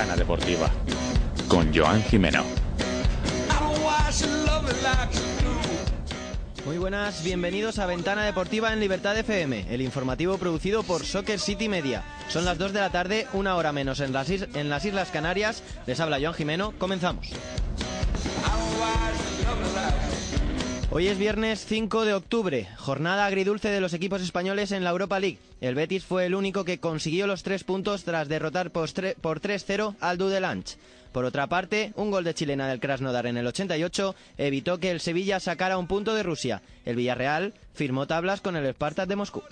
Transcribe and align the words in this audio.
Ventana 0.00 0.16
Deportiva 0.16 0.70
con 1.46 1.74
Joan 1.76 2.02
Jimeno. 2.04 2.42
Muy 6.64 6.78
buenas, 6.78 7.22
bienvenidos 7.22 7.78
a 7.78 7.84
Ventana 7.84 8.24
Deportiva 8.24 8.72
en 8.72 8.80
Libertad 8.80 9.18
FM, 9.18 9.66
el 9.68 9.82
informativo 9.82 10.38
producido 10.38 10.84
por 10.84 11.04
Soccer 11.04 11.38
City 11.38 11.68
Media. 11.68 12.02
Son 12.30 12.46
las 12.46 12.56
2 12.56 12.72
de 12.72 12.80
la 12.80 12.88
tarde, 12.88 13.26
una 13.34 13.56
hora 13.56 13.72
menos 13.72 14.00
en 14.00 14.14
las, 14.14 14.30
is- 14.30 14.46
en 14.54 14.70
las 14.70 14.86
Islas 14.86 15.10
Canarias. 15.10 15.62
Les 15.86 16.00
habla 16.00 16.16
Joan 16.18 16.32
Jimeno, 16.32 16.72
comenzamos. 16.78 17.28
Hoy 20.92 21.06
es 21.06 21.18
viernes 21.18 21.64
5 21.66 22.04
de 22.04 22.14
octubre, 22.14 22.66
jornada 22.76 23.24
agridulce 23.24 23.68
de 23.68 23.80
los 23.80 23.94
equipos 23.94 24.22
españoles 24.22 24.72
en 24.72 24.82
la 24.82 24.90
Europa 24.90 25.20
League. 25.20 25.38
El 25.60 25.76
Betis 25.76 26.04
fue 26.04 26.26
el 26.26 26.34
único 26.34 26.64
que 26.64 26.80
consiguió 26.80 27.28
los 27.28 27.44
tres 27.44 27.62
puntos 27.62 28.02
tras 28.02 28.28
derrotar 28.28 28.72
por 28.72 28.90
3-0 28.90 29.94
al 30.00 30.18
Dudelange. 30.18 30.78
Por 31.12 31.24
otra 31.24 31.46
parte, 31.46 31.92
un 31.94 32.10
gol 32.10 32.24
de 32.24 32.34
chilena 32.34 32.66
del 32.66 32.80
Krasnodar 32.80 33.26
en 33.26 33.36
el 33.36 33.46
88 33.46 34.16
evitó 34.36 34.78
que 34.78 34.90
el 34.90 34.98
Sevilla 34.98 35.38
sacara 35.38 35.78
un 35.78 35.86
punto 35.86 36.12
de 36.12 36.24
Rusia. 36.24 36.60
El 36.84 36.96
Villarreal 36.96 37.54
firmó 37.72 38.08
tablas 38.08 38.40
con 38.40 38.56
el 38.56 38.74
Spartak 38.74 39.08
de 39.08 39.16
Moscú. 39.16 39.42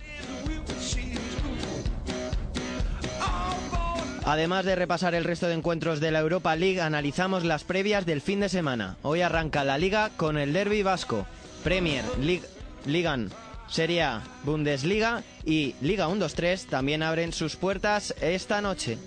Además 4.28 4.66
de 4.66 4.76
repasar 4.76 5.14
el 5.14 5.24
resto 5.24 5.46
de 5.46 5.54
encuentros 5.54 6.00
de 6.00 6.10
la 6.10 6.18
Europa 6.18 6.54
League, 6.54 6.82
analizamos 6.82 7.44
las 7.44 7.64
previas 7.64 8.04
del 8.04 8.20
fin 8.20 8.40
de 8.40 8.50
semana. 8.50 8.98
Hoy 9.00 9.22
arranca 9.22 9.64
la 9.64 9.78
liga 9.78 10.10
con 10.18 10.36
el 10.36 10.52
derby 10.52 10.82
vasco, 10.82 11.26
Premier, 11.64 12.04
League, 12.20 12.44
Ligan, 12.84 13.30
Serie 13.68 14.06
Bundesliga 14.44 15.22
y 15.46 15.76
Liga 15.80 16.08
1-2-3 16.08 16.66
también 16.66 17.02
abren 17.02 17.32
sus 17.32 17.56
puertas 17.56 18.14
esta 18.20 18.60
noche. 18.60 18.98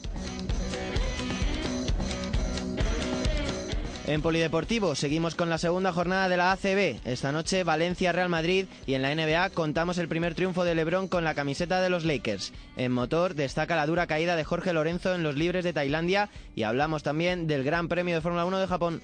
En 4.07 4.23
Polideportivo 4.23 4.95
seguimos 4.95 5.35
con 5.35 5.49
la 5.49 5.59
segunda 5.59 5.93
jornada 5.93 6.27
de 6.27 6.35
la 6.35 6.51
ACB. 6.51 6.99
Esta 7.05 7.31
noche 7.31 7.63
Valencia-Real 7.63 8.29
Madrid 8.29 8.65
y 8.87 8.95
en 8.95 9.03
la 9.03 9.13
NBA 9.13 9.51
contamos 9.51 9.99
el 9.99 10.07
primer 10.07 10.33
triunfo 10.33 10.63
de 10.63 10.73
LeBron 10.73 11.07
con 11.07 11.23
la 11.23 11.35
camiseta 11.35 11.81
de 11.81 11.89
los 11.91 12.03
Lakers. 12.03 12.51
En 12.77 12.91
motor 12.91 13.35
destaca 13.35 13.75
la 13.75 13.85
dura 13.85 14.07
caída 14.07 14.35
de 14.35 14.43
Jorge 14.43 14.73
Lorenzo 14.73 15.13
en 15.13 15.21
los 15.21 15.35
libres 15.35 15.63
de 15.63 15.73
Tailandia 15.73 16.29
y 16.55 16.63
hablamos 16.63 17.03
también 17.03 17.45
del 17.45 17.63
Gran 17.63 17.87
Premio 17.87 18.15
de 18.15 18.21
Fórmula 18.21 18.45
1 18.45 18.59
de 18.59 18.67
Japón. 18.67 19.01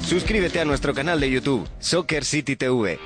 Suscríbete 0.00 0.58
a 0.58 0.64
nuestro 0.64 0.94
canal 0.94 1.20
de 1.20 1.30
YouTube, 1.30 1.68
Soccer 1.78 2.24
City 2.24 2.56
TV. 2.56 2.98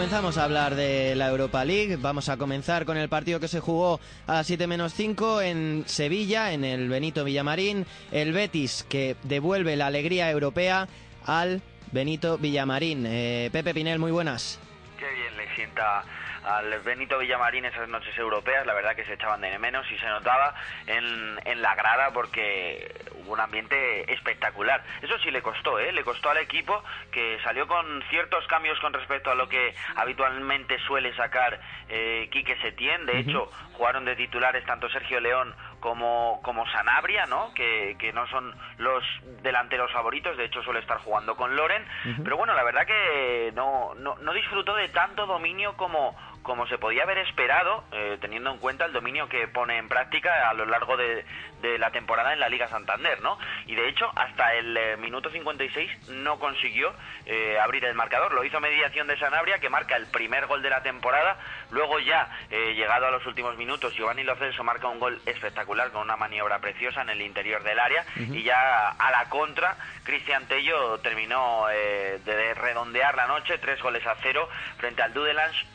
Comenzamos 0.00 0.38
a 0.38 0.44
hablar 0.44 0.76
de 0.76 1.14
la 1.14 1.28
Europa 1.28 1.62
League. 1.62 1.98
Vamos 2.00 2.30
a 2.30 2.38
comenzar 2.38 2.86
con 2.86 2.96
el 2.96 3.10
partido 3.10 3.38
que 3.38 3.48
se 3.48 3.60
jugó 3.60 4.00
a 4.26 4.32
las 4.32 4.46
7 4.46 4.66
menos 4.66 4.94
5 4.94 5.42
en 5.42 5.84
Sevilla, 5.86 6.52
en 6.52 6.64
el 6.64 6.88
Benito 6.88 7.22
Villamarín. 7.22 7.84
El 8.10 8.32
Betis 8.32 8.86
que 8.88 9.16
devuelve 9.24 9.76
la 9.76 9.88
alegría 9.88 10.30
europea 10.30 10.88
al 11.26 11.60
Benito 11.92 12.38
Villamarín. 12.38 13.04
Eh, 13.06 13.50
Pepe 13.52 13.74
Pinel, 13.74 13.98
muy 13.98 14.10
buenas. 14.10 14.58
Qué 14.98 15.06
bien 15.06 15.36
le 15.36 15.54
sienta 15.54 16.02
al 16.44 16.80
Benito 16.80 17.18
Villamarín 17.18 17.66
esas 17.66 17.86
noches 17.90 18.16
europeas, 18.16 18.64
la 18.64 18.72
verdad 18.72 18.96
que 18.96 19.04
se 19.04 19.12
echaban 19.12 19.42
de 19.42 19.58
menos 19.58 19.84
y 19.92 19.98
se 19.98 20.06
notaba 20.06 20.54
en, 20.86 21.38
en 21.44 21.60
la 21.60 21.74
grada 21.74 22.10
porque 22.14 22.90
hubo 23.20 23.32
un 23.32 23.40
ambiente 23.40 24.12
espectacular. 24.12 24.82
Eso 25.02 25.18
sí 25.18 25.30
le 25.30 25.42
costó, 25.42 25.78
¿eh? 25.78 25.92
le 25.92 26.04
costó 26.04 26.30
al 26.30 26.38
equipo 26.38 26.82
que 27.10 27.38
salió 27.42 27.66
con 27.66 28.02
ciertos 28.10 28.46
cambios 28.46 28.78
con 28.80 28.92
respecto 28.92 29.30
a 29.30 29.34
lo 29.34 29.48
que 29.48 29.74
habitualmente 29.96 30.78
suele 30.86 31.14
sacar 31.14 31.60
eh, 31.88 32.28
Quique 32.30 32.56
Setién. 32.60 33.06
De 33.06 33.18
hecho, 33.18 33.50
jugaron 33.72 34.04
de 34.04 34.16
titulares 34.16 34.64
tanto 34.64 34.88
Sergio 34.90 35.20
León 35.20 35.54
como, 35.80 36.40
como 36.42 36.66
Sanabria, 36.70 37.26
¿no? 37.26 37.52
Que, 37.54 37.96
que 37.98 38.12
no 38.12 38.26
son 38.28 38.54
los 38.78 39.02
delanteros 39.42 39.90
favoritos, 39.92 40.36
de 40.36 40.44
hecho 40.44 40.62
suele 40.62 40.80
estar 40.80 40.98
jugando 40.98 41.34
con 41.36 41.56
Loren, 41.56 41.84
pero 42.22 42.36
bueno, 42.36 42.54
la 42.54 42.62
verdad 42.62 42.86
que 42.86 43.52
no, 43.54 43.94
no, 43.96 44.16
no 44.16 44.32
disfrutó 44.32 44.74
de 44.76 44.88
tanto 44.88 45.26
dominio 45.26 45.76
como, 45.76 46.16
como 46.42 46.66
se 46.66 46.78
podía 46.78 47.02
haber 47.02 47.18
esperado, 47.18 47.84
eh, 47.92 48.18
teniendo 48.20 48.50
en 48.50 48.58
cuenta 48.58 48.84
el 48.84 48.92
dominio 48.92 49.28
que 49.28 49.48
pone 49.48 49.78
en 49.78 49.88
práctica 49.88 50.48
a 50.48 50.54
lo 50.54 50.64
largo 50.66 50.96
de, 50.96 51.24
de 51.60 51.78
la 51.78 51.90
temporada 51.90 52.32
en 52.32 52.40
la 52.40 52.48
Liga 52.48 52.68
Santander, 52.68 53.20
¿no? 53.20 53.38
Y 53.66 53.74
de 53.74 53.88
hecho, 53.88 54.10
hasta 54.16 54.54
el 54.54 54.76
eh, 54.76 54.96
minuto 54.96 55.30
56 55.30 56.08
no 56.08 56.38
consiguió 56.38 56.94
eh, 57.26 57.58
abrir 57.60 57.84
el 57.84 57.94
marcador, 57.94 58.32
lo 58.32 58.44
hizo 58.44 58.60
mediación 58.60 59.06
de 59.06 59.18
Sanabria, 59.18 59.58
que 59.58 59.68
marca 59.68 59.96
el 59.96 60.06
primer 60.06 60.46
gol 60.46 60.62
de 60.62 60.70
la 60.70 60.82
temporada, 60.82 61.36
luego 61.70 61.98
ya, 61.98 62.28
eh, 62.50 62.74
llegado 62.74 63.06
a 63.06 63.10
los 63.10 63.24
últimos 63.26 63.56
minutos, 63.56 63.94
Giovanni 63.94 64.24
Lo 64.24 64.36
Celso 64.36 64.64
marca 64.64 64.88
un 64.88 64.98
gol 64.98 65.20
espectacular 65.26 65.90
con 65.92 66.02
una 66.02 66.16
maniobra 66.16 66.58
preciosa 66.58 67.02
en 67.02 67.10
el 67.10 67.20
interior 67.20 67.62
del 67.62 67.78
área, 67.78 68.04
y 68.16 68.42
ya 68.42 68.90
a 68.90 69.10
la 69.10 69.28
contra, 69.28 69.76
Cristian 70.04 70.46
Tello 70.46 70.98
terminó 71.00 71.68
eh, 71.70 72.20
de 72.24 72.54
redondear 72.54 73.14
la 73.16 73.26
noche, 73.26 73.58
tres 73.58 73.80
goles 73.82 74.06
a 74.06 74.16
cero, 74.22 74.48
frente 74.78 75.02
al 75.02 75.12
Dudelange 75.12 75.66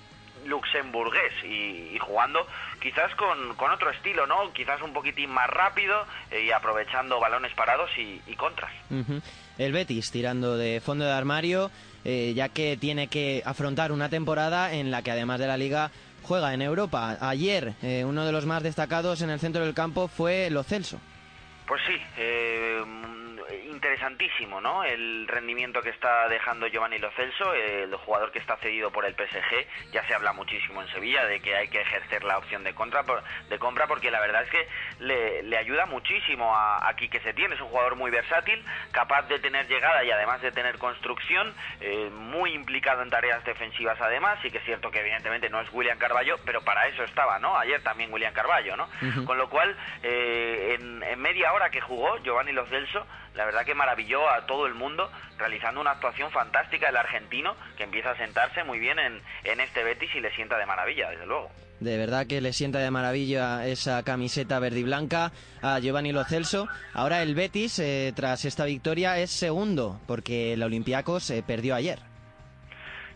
luxemburgués 0.46 1.34
y, 1.44 1.96
y 1.96 2.00
jugando 2.00 2.46
quizás 2.82 3.14
con, 3.16 3.56
con 3.56 3.72
otro 3.72 3.90
estilo, 3.90 4.28
¿no? 4.28 4.52
Quizás 4.54 4.82
un 4.82 4.94
poquitín 4.94 5.32
más 5.32 5.50
rápido 5.50 6.06
eh, 6.32 6.44
y 6.44 6.52
aprovechando 6.52 7.20
balones 7.20 7.54
parados 7.54 7.90
y, 7.98 8.22
y 8.28 8.36
contras. 8.36 8.72
El 9.58 9.72
Betis 9.72 10.12
tirando 10.12 10.58
de 10.58 10.82
fondo 10.82 11.06
de 11.06 11.12
armario, 11.12 11.72
eh, 12.04 12.34
ya 12.36 12.50
que 12.50 12.78
tiene 12.78 13.08
que 13.08 13.42
afrontar 13.46 13.92
una 13.92 14.10
temporada 14.10 14.74
en 14.74 14.92
la 14.92 15.02
que 15.02 15.12
además 15.12 15.40
de 15.40 15.48
la 15.48 15.58
liga 15.58 15.92
juega 16.24 16.54
en 16.54 16.62
Europa. 16.62 17.18
Ayer 17.22 17.74
eh, 17.82 18.04
uno 18.06 18.26
de 18.26 18.32
los 18.32 18.46
más 18.46 18.64
destacados 18.64 19.22
en 19.22 19.30
el 19.30 19.40
centro 19.40 19.64
del 19.64 19.74
campo 19.74 20.08
fue 20.08 20.50
Lo 20.50 20.64
Celso. 20.64 21.00
Pues 21.68 21.82
sí, 21.88 21.96
eh, 22.18 22.84
interesantísimo, 23.90 24.60
¿no? 24.62 24.84
El 24.84 25.28
rendimiento 25.28 25.80
que 25.82 25.90
está 25.90 26.28
dejando 26.28 26.66
Giovanni 26.68 26.98
Lo 26.98 27.12
Celso, 27.12 27.54
el 27.54 27.96
jugador 27.98 28.32
que 28.32 28.40
está 28.40 28.58
cedido 28.58 28.92
por 28.92 29.06
el 29.06 29.14
PSG. 29.14 29.92
Ya 29.92 30.04
se 30.08 30.16
habla 30.16 30.34
muchísimo 30.34 30.82
en 30.82 30.88
Sevilla 30.90 31.24
de 31.26 31.40
que 31.40 31.56
hay 31.56 31.68
que 31.68 31.82
ejercer 31.82 32.24
la 32.24 32.40
opción 32.40 32.64
de, 32.64 32.74
contra, 32.74 33.04
por- 33.04 33.24
de 33.48 33.60
compra 33.60 33.86
porque 33.86 34.10
la 34.10 34.20
verdad 34.20 34.42
es 34.44 34.50
que 34.50 34.68
le, 35.00 35.44
le 35.44 35.58
ayuda 35.58 35.86
muchísimo 35.86 36.56
a, 36.56 36.88
a 36.90 36.96
Quique 36.96 37.20
Setién. 37.20 37.54
Es 37.54 37.62
un 37.62 37.68
jugador 37.68 37.96
muy 37.96 38.10
versátil, 38.10 38.64
capaz 38.92 39.24
de 39.28 39.38
tener 39.40 39.68
llegada 39.68 40.04
y 40.04 40.10
además 40.10 40.42
de 40.42 40.52
tener 40.52 40.80
construcción, 40.80 41.54
eh, 41.80 42.10
muy 42.12 42.54
implicado 42.54 43.04
en 43.04 43.12
tareas 43.12 43.44
defensivas 43.46 44.02
además. 44.02 44.40
Sí 44.42 44.50
que 44.50 44.58
es 44.58 44.64
cierto 44.66 44.90
que 44.90 45.02
evidentemente 45.02 45.48
no 45.52 45.62
es 45.62 45.70
William 45.72 46.00
Carballo, 46.00 46.38
pero 46.44 46.64
para 46.64 46.88
eso 46.88 47.04
estaba, 47.04 47.38
¿no? 47.38 47.56
Ayer 47.58 47.82
también 47.84 48.12
William 48.12 48.34
Carballo, 48.34 48.76
¿no? 48.76 48.90
Con 49.26 49.38
lo 49.38 49.48
cual, 49.48 49.76
eh, 50.02 50.76
en, 50.80 51.04
en 51.04 51.22
media 51.22 51.54
hora 51.54 51.70
que 51.70 51.82
jugó 51.82 52.18
Giovanni 52.24 52.52
Los 52.52 52.68
Celso, 52.70 53.06
la 53.36 53.46
verdad 53.46 53.66
que 53.66 53.76
maravilló 53.76 54.30
a 54.30 54.46
todo 54.46 54.66
el 54.66 54.74
mundo, 54.74 55.12
realizando 55.38 55.82
una 55.82 55.92
actuación 55.92 56.32
fantástica 56.32 56.90
el 56.90 56.98
argentino, 56.98 57.56
que 57.78 57.84
empieza 57.84 58.12
a 58.12 58.18
sentarse 58.18 58.64
muy 58.64 58.80
bien 58.80 58.98
en, 59.00 59.22
en 59.44 59.60
este 59.60 59.84
Betis 59.84 60.14
y 60.16 60.22
le 60.22 60.34
sienta 60.36 60.58
de 60.58 60.66
maravilla, 60.66 61.10
desde 61.10 61.26
luego. 61.26 61.52
De 61.80 61.98
verdad 61.98 62.26
que 62.26 62.40
le 62.40 62.54
sienta 62.54 62.80
de 62.80 62.90
maravilla 62.90 63.68
esa 63.68 64.02
camiseta 64.04 64.60
verde 64.60 64.80
y 64.80 64.84
blanca 64.84 65.32
a 65.62 65.80
Giovanni 65.80 66.14
Lo 66.14 66.24
Celso. 66.24 66.68
Ahora 66.94 67.22
el 67.22 67.36
Betis, 67.36 67.80
eh, 67.80 68.14
tras 68.16 68.46
esta 68.46 68.64
victoria, 68.64 69.18
es 69.20 69.32
segundo, 69.32 70.00
porque 70.08 70.54
el 70.54 70.64
Olympiacos 70.64 71.30
eh, 71.32 71.44
perdió 71.46 71.76
ayer. 71.76 72.00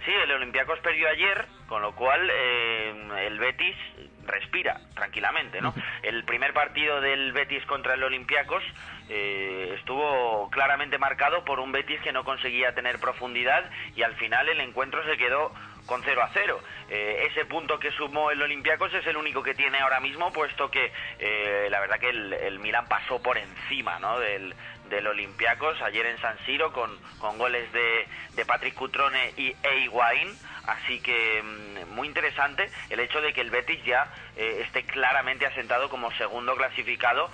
Sí, 0.05 0.11
el 0.11 0.31
Olympiacos 0.31 0.79
perdió 0.79 1.07
ayer, 1.07 1.45
con 1.67 1.81
lo 1.81 1.95
cual 1.95 2.29
eh, 2.29 3.27
el 3.27 3.39
Betis 3.39 3.75
respira 4.29 4.79
tranquilamente, 4.95 5.61
¿no? 5.61 5.73
El 6.03 6.23
primer 6.23 6.53
partido 6.53 7.01
del 7.01 7.31
Betis 7.33 7.65
contra 7.65 7.95
el 7.95 8.03
Olympiacos 8.03 8.63
eh, 9.09 9.75
estuvo 9.77 10.49
claramente 10.51 10.97
marcado 10.97 11.43
por 11.43 11.59
un 11.59 11.71
Betis 11.71 11.99
que 12.01 12.13
no 12.13 12.23
conseguía 12.23 12.73
tener 12.73 12.99
profundidad 12.99 13.69
y 13.95 14.03
al 14.03 14.15
final 14.15 14.47
el 14.49 14.61
encuentro 14.61 15.03
se 15.05 15.17
quedó 15.17 15.51
con 15.89 16.03
0 16.03 16.21
a 16.21 16.29
0. 16.31 16.61
Eh, 16.89 17.27
ese 17.31 17.45
punto 17.45 17.79
que 17.79 17.91
sumó 17.91 18.29
el 18.29 18.39
Olympiacos 18.41 18.93
es 18.93 19.05
el 19.07 19.17
único 19.17 19.41
que 19.41 19.55
tiene 19.55 19.79
ahora 19.79 19.99
mismo, 19.99 20.31
puesto 20.31 20.69
que 20.69 20.91
eh, 21.17 21.67
la 21.71 21.79
verdad 21.79 21.99
que 21.99 22.09
el, 22.09 22.31
el 22.31 22.59
Milan 22.59 22.87
pasó 22.87 23.19
por 23.19 23.39
encima 23.39 23.97
¿no? 23.97 24.19
del, 24.19 24.53
del 24.87 25.07
Olympiacos 25.07 25.81
ayer 25.81 26.05
en 26.05 26.21
San 26.21 26.37
Siro 26.45 26.71
con, 26.71 26.95
con 27.17 27.39
goles 27.39 27.73
de, 27.73 28.07
de 28.35 28.45
Patrick 28.45 28.75
Cutrone 28.75 29.33
y 29.35 29.55
Eiguain. 29.63 30.29
Así 30.67 30.99
que 30.99 31.41
mm, 31.41 31.95
muy 31.95 32.07
interesante 32.07 32.69
el 32.91 32.99
hecho 32.99 33.19
de 33.19 33.33
que 33.33 33.41
el 33.41 33.49
Betis 33.49 33.83
ya 33.83 34.13
eh, 34.37 34.61
esté 34.63 34.83
claramente 34.83 35.47
asentado 35.47 35.89
como 35.89 36.11
segundo 36.11 36.55
clasificado, 36.55 37.31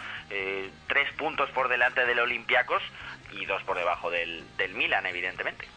tres 0.87 1.11
puntos 1.13 1.49
por 1.51 1.67
delante 1.67 2.05
del 2.05 2.19
Olympiacos 2.19 2.81
y 3.33 3.45
dos 3.45 3.61
por 3.63 3.77
debajo 3.77 4.09
del, 4.09 4.45
del 4.55 4.73
Milan, 4.73 5.05
evidentemente. 5.05 5.67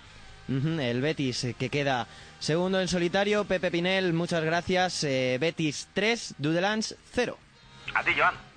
El 0.48 1.02
Betis 1.02 1.54
que 1.58 1.68
queda 1.68 2.06
segundo 2.38 2.80
en 2.80 2.88
solitario. 2.88 3.44
Pepe 3.44 3.70
Pinel, 3.70 4.12
muchas 4.12 4.42
gracias. 4.42 5.04
Eh, 5.04 5.38
Betis 5.40 5.88
3, 5.94 6.34
Dudelands 6.38 6.96
0. 7.12 7.36
A 7.94 8.02
ti, 8.02 8.12
Joan. 8.16 8.47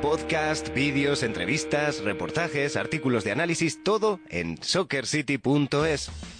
Podcast, 0.00 0.72
vídeos, 0.74 1.22
entrevistas, 1.22 2.02
reportajes, 2.02 2.76
artículos 2.76 3.24
de 3.24 3.32
análisis, 3.32 3.82
todo 3.82 4.20
en 4.28 4.56
soccercity.es. 4.62 6.37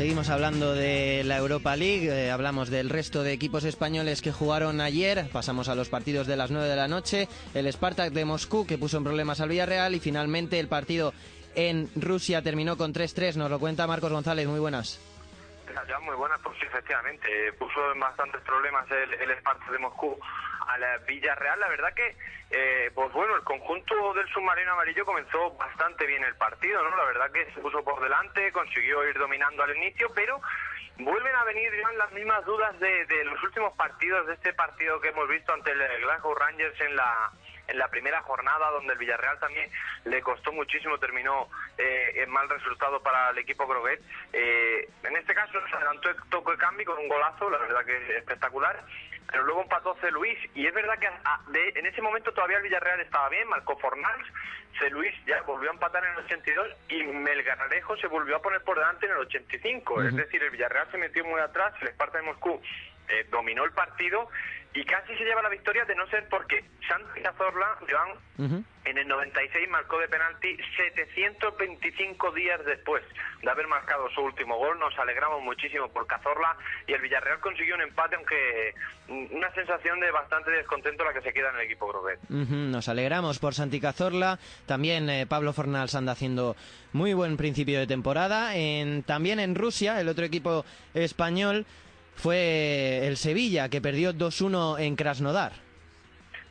Seguimos 0.00 0.30
hablando 0.30 0.72
de 0.72 1.24
la 1.24 1.36
Europa 1.36 1.76
League, 1.76 2.08
eh, 2.08 2.30
hablamos 2.30 2.70
del 2.70 2.88
resto 2.88 3.22
de 3.22 3.34
equipos 3.34 3.64
españoles 3.64 4.22
que 4.22 4.32
jugaron 4.32 4.80
ayer, 4.80 5.28
pasamos 5.30 5.68
a 5.68 5.74
los 5.74 5.90
partidos 5.90 6.26
de 6.26 6.38
las 6.38 6.50
9 6.50 6.66
de 6.66 6.74
la 6.74 6.88
noche, 6.88 7.28
el 7.52 7.70
Spartak 7.70 8.10
de 8.10 8.24
Moscú 8.24 8.66
que 8.66 8.78
puso 8.78 8.96
en 8.96 9.04
problemas 9.04 9.42
al 9.42 9.50
Villarreal 9.50 9.94
y 9.94 10.00
finalmente 10.00 10.58
el 10.58 10.68
partido 10.68 11.12
en 11.54 11.90
Rusia 11.96 12.40
terminó 12.40 12.78
con 12.78 12.94
3-3, 12.94 13.36
nos 13.36 13.50
lo 13.50 13.58
cuenta 13.58 13.86
Marcos 13.86 14.10
González, 14.10 14.48
muy 14.48 14.58
buenas. 14.58 14.98
Muy 16.02 16.16
buenas, 16.16 16.40
pues 16.42 16.56
sí, 16.58 16.64
efectivamente. 16.64 17.48
Eh, 17.48 17.52
Puso 17.52 17.92
en 17.92 18.00
bastantes 18.00 18.40
problemas 18.40 18.86
el 18.90 19.38
Spartak 19.38 19.70
de 19.70 19.78
Moscú 19.80 20.18
al 20.72 20.82
eh, 20.82 20.98
Villarreal. 21.06 21.60
La 21.60 21.68
verdad 21.68 21.92
que, 21.94 22.16
eh, 22.50 22.90
pues 22.94 23.12
bueno, 23.12 23.36
el 23.36 23.42
conjunto 23.42 24.14
del 24.14 24.28
submarino 24.28 24.72
amarillo 24.72 25.04
comenzó 25.04 25.52
bastante 25.52 26.06
bien 26.06 26.24
el 26.24 26.36
partido, 26.36 26.82
¿no? 26.82 26.96
La 26.96 27.04
verdad 27.04 27.30
que 27.30 27.46
se 27.52 27.60
puso 27.60 27.82
por 27.84 28.00
delante, 28.00 28.52
consiguió 28.52 29.08
ir 29.08 29.18
dominando 29.18 29.62
al 29.62 29.76
inicio, 29.76 30.10
pero 30.14 30.40
vuelven 30.98 31.34
a 31.34 31.44
venir 31.44 31.72
ya 31.80 31.92
las 31.92 32.12
mismas 32.12 32.44
dudas 32.44 32.78
de, 32.78 33.06
de 33.06 33.24
los 33.24 33.42
últimos 33.42 33.72
partidos, 33.74 34.26
de 34.26 34.34
este 34.34 34.52
partido 34.52 35.00
que 35.00 35.08
hemos 35.08 35.28
visto 35.28 35.52
ante 35.52 35.72
el 35.72 36.02
Glasgow 36.02 36.34
Rangers 36.34 36.80
en 36.80 36.96
la 36.96 37.30
en 37.70 37.78
la 37.78 37.88
primera 37.88 38.20
jornada, 38.22 38.70
donde 38.70 38.92
el 38.92 38.98
Villarreal 38.98 39.38
también 39.38 39.70
le 40.04 40.20
costó 40.22 40.52
muchísimo, 40.52 40.98
terminó 40.98 41.48
eh, 41.78 42.12
en 42.16 42.30
mal 42.30 42.48
resultado 42.48 43.00
para 43.00 43.30
el 43.30 43.38
equipo 43.38 43.66
Groguet. 43.66 44.00
Eh, 44.32 44.88
en 45.04 45.16
este 45.16 45.34
caso 45.34 45.52
se 45.68 45.76
adelantó 45.76 46.10
el 46.10 46.16
toque 46.30 46.52
de 46.52 46.58
cambio 46.58 46.86
con 46.86 46.98
un 46.98 47.08
golazo, 47.08 47.48
la 47.48 47.58
verdad 47.58 47.84
que 47.84 47.96
es 47.96 48.10
espectacular, 48.10 48.82
pero 49.30 49.44
luego 49.44 49.62
empató 49.62 49.96
C. 50.00 50.10
Luis, 50.10 50.38
y 50.54 50.66
es 50.66 50.74
verdad 50.74 50.98
que 50.98 51.06
a- 51.06 51.40
de- 51.48 51.68
en 51.76 51.86
ese 51.86 52.02
momento 52.02 52.32
todavía 52.32 52.56
el 52.58 52.62
Villarreal 52.64 53.00
estaba 53.00 53.28
bien, 53.28 53.48
marcó 53.48 53.78
Fornals, 53.78 54.26
C. 54.78 54.90
Luis 54.90 55.14
ya 55.26 55.42
volvió 55.42 55.70
a 55.70 55.72
empatar 55.74 56.04
en 56.04 56.12
el 56.12 56.18
82 56.24 56.68
y 56.88 57.02
Melgarejo 57.04 57.96
se 57.96 58.06
volvió 58.06 58.36
a 58.36 58.42
poner 58.42 58.62
por 58.62 58.78
delante 58.78 59.06
en 59.06 59.12
el 59.12 59.18
85, 59.18 60.02
es 60.02 60.16
decir, 60.16 60.42
el 60.42 60.50
Villarreal 60.50 60.90
se 60.90 60.98
metió 60.98 61.24
muy 61.24 61.40
atrás, 61.40 61.72
el 61.80 61.88
Esparta 61.88 62.18
de 62.18 62.24
Moscú 62.24 62.60
eh, 63.08 63.26
dominó 63.30 63.64
el 63.64 63.72
partido 63.72 64.28
y 64.74 64.84
casi 64.84 65.16
se 65.16 65.24
lleva 65.24 65.42
la 65.42 65.48
victoria 65.48 65.84
de 65.84 65.94
no 65.96 66.06
ser 66.08 66.28
porque 66.28 66.64
Santi 66.88 67.20
Cazorla, 67.22 67.76
Joan, 67.90 68.10
Ujú. 68.38 68.64
en 68.84 68.98
el 68.98 69.06
96 69.08 69.68
marcó 69.68 69.98
de 69.98 70.08
penalti 70.08 70.56
725 70.76 72.32
días 72.32 72.60
después 72.64 73.02
de 73.42 73.50
haber 73.50 73.66
marcado 73.66 74.08
su 74.10 74.20
último 74.22 74.56
gol. 74.58 74.78
Nos 74.78 74.96
alegramos 74.98 75.42
muchísimo 75.42 75.88
por 75.88 76.06
Cazorla 76.06 76.56
y 76.86 76.92
el 76.92 77.00
Villarreal 77.00 77.40
consiguió 77.40 77.74
un 77.74 77.82
empate, 77.82 78.16
aunque 78.16 78.74
mm, 79.08 79.34
una 79.36 79.50
sensación 79.54 80.00
de 80.00 80.10
bastante 80.10 80.50
descontento 80.50 81.04
la 81.04 81.12
que 81.12 81.22
se 81.22 81.32
queda 81.32 81.50
en 81.50 81.56
el 81.56 81.62
equipo 81.62 81.88
Groguet. 81.88 82.18
Ujú, 82.28 82.54
Nos 82.54 82.88
alegramos 82.88 83.38
por 83.38 83.54
Santi 83.54 83.80
Cazorla. 83.80 84.38
También 84.66 85.08
eh, 85.10 85.26
Pablo 85.26 85.52
Fornals 85.52 85.94
anda 85.94 86.12
haciendo 86.12 86.56
muy 86.92 87.14
buen 87.14 87.36
principio 87.36 87.78
de 87.78 87.86
temporada. 87.86 88.56
En- 88.56 89.02
también 89.02 89.40
en 89.40 89.54
Rusia, 89.54 90.00
el 90.00 90.08
otro 90.08 90.24
equipo 90.24 90.64
español 90.94 91.66
fue 92.16 93.06
el 93.06 93.16
Sevilla, 93.16 93.68
que 93.68 93.80
perdió 93.80 94.12
2-1 94.12 94.80
en 94.80 94.96
Krasnodar. 94.96 95.52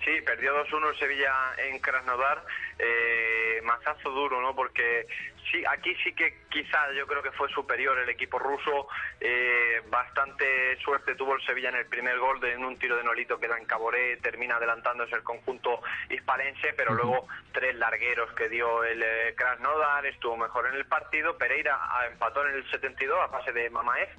Sí, 0.04 0.12
perdió 0.25 0.56
2-1 0.66 0.89
el 0.89 0.98
Sevilla 0.98 1.34
en 1.58 1.80
Krasnodar. 1.80 2.44
Eh, 2.78 3.62
mazazo 3.63 4.10
duro, 4.10 4.42
¿no? 4.42 4.56
Porque 4.56 5.06
sí, 5.51 5.62
aquí 5.70 5.94
sí 6.04 6.13
que 6.13 6.38
quizás 6.50 6.96
yo 6.96 7.06
creo 7.06 7.22
que 7.22 7.32
fue 7.32 7.50
superior 7.50 7.98
el 8.00 8.10
equipo 8.10 8.39
ruso. 8.39 8.88
Eh, 9.20 9.82
bastante 9.89 10.78
suerte 10.78 11.16
tuvo 11.16 11.36
el 11.36 11.46
Sevilla 11.46 11.70
en 11.70 11.75
el 11.75 11.86
primer 11.86 12.18
gol 12.18 12.39
de 12.39 12.54
en 12.54 12.63
un 12.63 12.78
tiro 12.78 12.96
de 12.96 13.04
Nolito 13.04 13.39
que 13.39 13.50
da 13.50 13.58
en 13.58 13.66
Caboré, 13.66 14.18
termina 14.18 14.56
adelantándose 14.56 15.16
el 15.16 15.24
conjunto 15.24 15.82
hispalense, 16.10 16.74
pero 16.75 16.94
luego 16.94 17.28
tres 17.51 17.75
largueros 17.75 18.32
que 18.34 18.48
dio 18.48 18.84
el 18.86 19.04
eh, 19.04 19.34
Krasnodar, 19.36 20.06
estuvo 20.06 20.38
mejor 20.38 20.68
en 20.68 20.75
el 20.75 20.86
partido. 20.86 21.38
Pereira 21.38 21.78
ah, 21.80 22.08
empató 22.08 22.48
en 22.48 22.56
el 22.56 22.72
72 22.72 23.20
a 23.20 23.28
base 23.28 23.51
de 23.51 23.70
Mamaev 23.70 24.10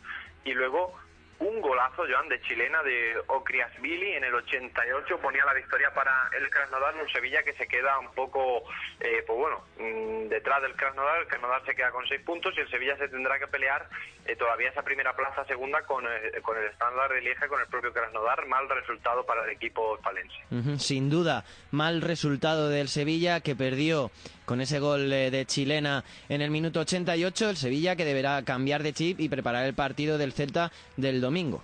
y 0.44 0.52
luego 0.52 0.94
un 1.40 1.60
golazo, 1.60 2.04
Joan, 2.08 2.28
de 2.28 2.40
chilena 2.42 2.82
de 2.82 3.14
Okriasvili 3.26 4.12
en 4.12 4.24
el 4.24 4.34
88 4.34 5.18
ponía 5.18 5.44
la 5.44 5.54
victoria 5.54 5.92
para 5.92 6.30
el 6.38 6.48
Krasnodar, 6.50 6.94
un 6.96 7.08
Sevilla 7.10 7.42
que 7.42 7.54
se 7.54 7.66
queda 7.66 7.98
un 7.98 8.12
poco, 8.14 8.62
eh, 9.00 9.24
pues 9.26 9.38
bueno, 9.38 9.64
mm, 9.78 10.28
detrás 10.28 10.60
del 10.62 10.74
Krasnodar, 10.74 11.20
el 11.20 11.26
Krasnodar 11.26 11.64
se 11.64 11.74
queda 11.74 11.90
con 11.90 12.06
seis 12.06 12.20
puntos 12.22 12.54
y 12.56 12.60
el 12.60 12.70
Sevilla 12.70 12.96
se 12.98 13.08
tendrá 13.08 13.38
que 13.38 13.46
pelear 13.46 13.88
eh, 14.26 14.36
todavía 14.36 14.68
esa 14.68 14.82
primera 14.82 15.16
plaza 15.16 15.44
segunda 15.46 15.82
con, 15.82 16.04
eh, 16.06 16.40
con 16.42 16.58
el 16.58 16.64
estándar 16.64 17.10
de 17.10 17.48
con 17.48 17.60
el 17.60 17.66
propio 17.68 17.92
Krasnodar, 17.92 18.46
mal 18.46 18.68
resultado 18.68 19.24
para 19.24 19.44
el 19.44 19.50
equipo 19.50 19.98
palense. 20.02 20.36
Sin 20.78 21.08
duda, 21.08 21.44
mal 21.70 22.02
resultado 22.02 22.68
del 22.68 22.88
Sevilla 22.88 23.40
que 23.40 23.56
perdió 23.56 24.10
con 24.50 24.60
ese 24.60 24.80
gol 24.80 25.08
de 25.08 25.44
chilena 25.46 26.02
en 26.28 26.42
el 26.42 26.50
minuto 26.50 26.80
88, 26.80 27.50
el 27.50 27.56
Sevilla 27.56 27.94
que 27.94 28.04
deberá 28.04 28.42
cambiar 28.42 28.82
de 28.82 28.92
chip 28.92 29.20
y 29.20 29.28
preparar 29.28 29.64
el 29.64 29.74
partido 29.74 30.18
del 30.18 30.32
Celta 30.32 30.72
del 30.96 31.20
domingo. 31.20 31.62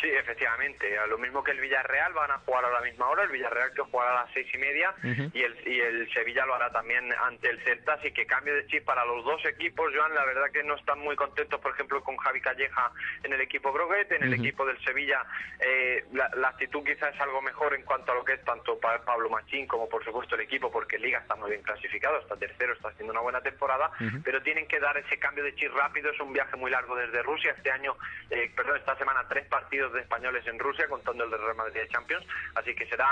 Sí, 0.00 0.08
efectivamente. 0.08 0.96
A 0.98 1.06
lo 1.06 1.18
mismo 1.18 1.42
que 1.42 1.50
el 1.50 1.60
Villarreal 1.60 2.12
van 2.12 2.30
a 2.30 2.38
jugar 2.38 2.64
a 2.64 2.70
la 2.70 2.80
misma 2.80 3.08
hora, 3.08 3.24
el 3.24 3.30
Villarreal 3.30 3.72
que 3.74 3.82
jugará 3.82 4.12
a 4.12 4.24
las 4.24 4.32
seis 4.32 4.46
y 4.54 4.58
media. 4.58 4.94
Y, 5.02 5.42
el, 5.42 5.56
y 5.66 5.80
el 5.80 6.12
Sevilla 6.12 6.46
lo 6.46 6.54
hará 6.54 6.70
también 6.70 7.12
ante 7.12 7.50
el 7.50 7.60
Celta, 7.64 7.94
así 7.94 8.12
que 8.12 8.26
cambio 8.26 8.54
de 8.54 8.66
chip 8.66 8.84
para 8.84 9.04
los 9.04 9.24
dos 9.24 9.44
equipos. 9.44 9.92
Joan, 9.94 10.14
la 10.14 10.24
verdad 10.24 10.50
que 10.52 10.62
no 10.62 10.76
están 10.76 11.00
muy 11.00 11.16
contentos, 11.16 11.60
por 11.60 11.72
ejemplo, 11.72 12.02
con 12.02 12.16
Javi 12.16 12.40
Calleja 12.40 12.92
en 13.24 13.32
el 13.32 13.40
equipo 13.40 13.72
Groguet, 13.72 14.10
en 14.12 14.22
el 14.22 14.34
equipo 14.34 14.64
del 14.64 14.78
Sevilla 14.84 15.24
eh, 15.60 16.04
la, 16.12 16.48
actitud 16.48 16.82
quizás 16.84 17.14
es 17.14 17.20
algo 17.20 17.42
mejor 17.42 17.74
en 17.74 17.82
cuanto 17.82 18.12
a 18.12 18.14
lo 18.14 18.24
que 18.24 18.34
es 18.34 18.44
tanto 18.44 18.78
para 18.78 19.04
Pablo 19.04 19.28
Machín 19.28 19.66
como 19.66 19.88
por 19.88 20.04
supuesto 20.04 20.34
el 20.34 20.42
equipo, 20.42 20.70
porque 20.70 20.98
Liga 20.98 21.18
está 21.18 21.36
muy 21.36 21.50
bien 21.50 21.62
clasificado, 21.62 22.18
está 22.18 22.36
tercero, 22.36 22.72
está 22.72 22.88
haciendo 22.88 23.12
una 23.12 23.20
buena 23.20 23.40
temporada, 23.40 23.90
pero 24.24 24.42
tienen 24.42 24.66
que 24.66 24.80
dar 24.80 24.96
ese 24.96 25.18
cambio 25.18 25.44
de 25.44 25.54
chip 25.54 25.72
rápido, 25.74 26.10
es 26.10 26.20
un 26.20 26.32
viaje 26.32 26.56
muy 26.56 26.70
largo 26.70 26.96
desde 26.96 27.22
Rusia, 27.22 27.52
este 27.56 27.70
año, 27.70 27.96
eh, 28.30 28.50
perdón, 28.54 28.76
esta 28.78 28.96
semana 28.96 29.26
tres 29.28 29.46
partidos 29.46 29.87
de 29.92 30.00
españoles 30.00 30.46
en 30.46 30.58
Rusia, 30.58 30.86
contando 30.88 31.24
el 31.24 31.30
de 31.30 31.36
Real 31.36 31.56
Madrid 31.56 31.80
de 31.80 31.88
Champions. 31.88 32.26
Así 32.54 32.74
que 32.74 32.86
será 32.86 33.06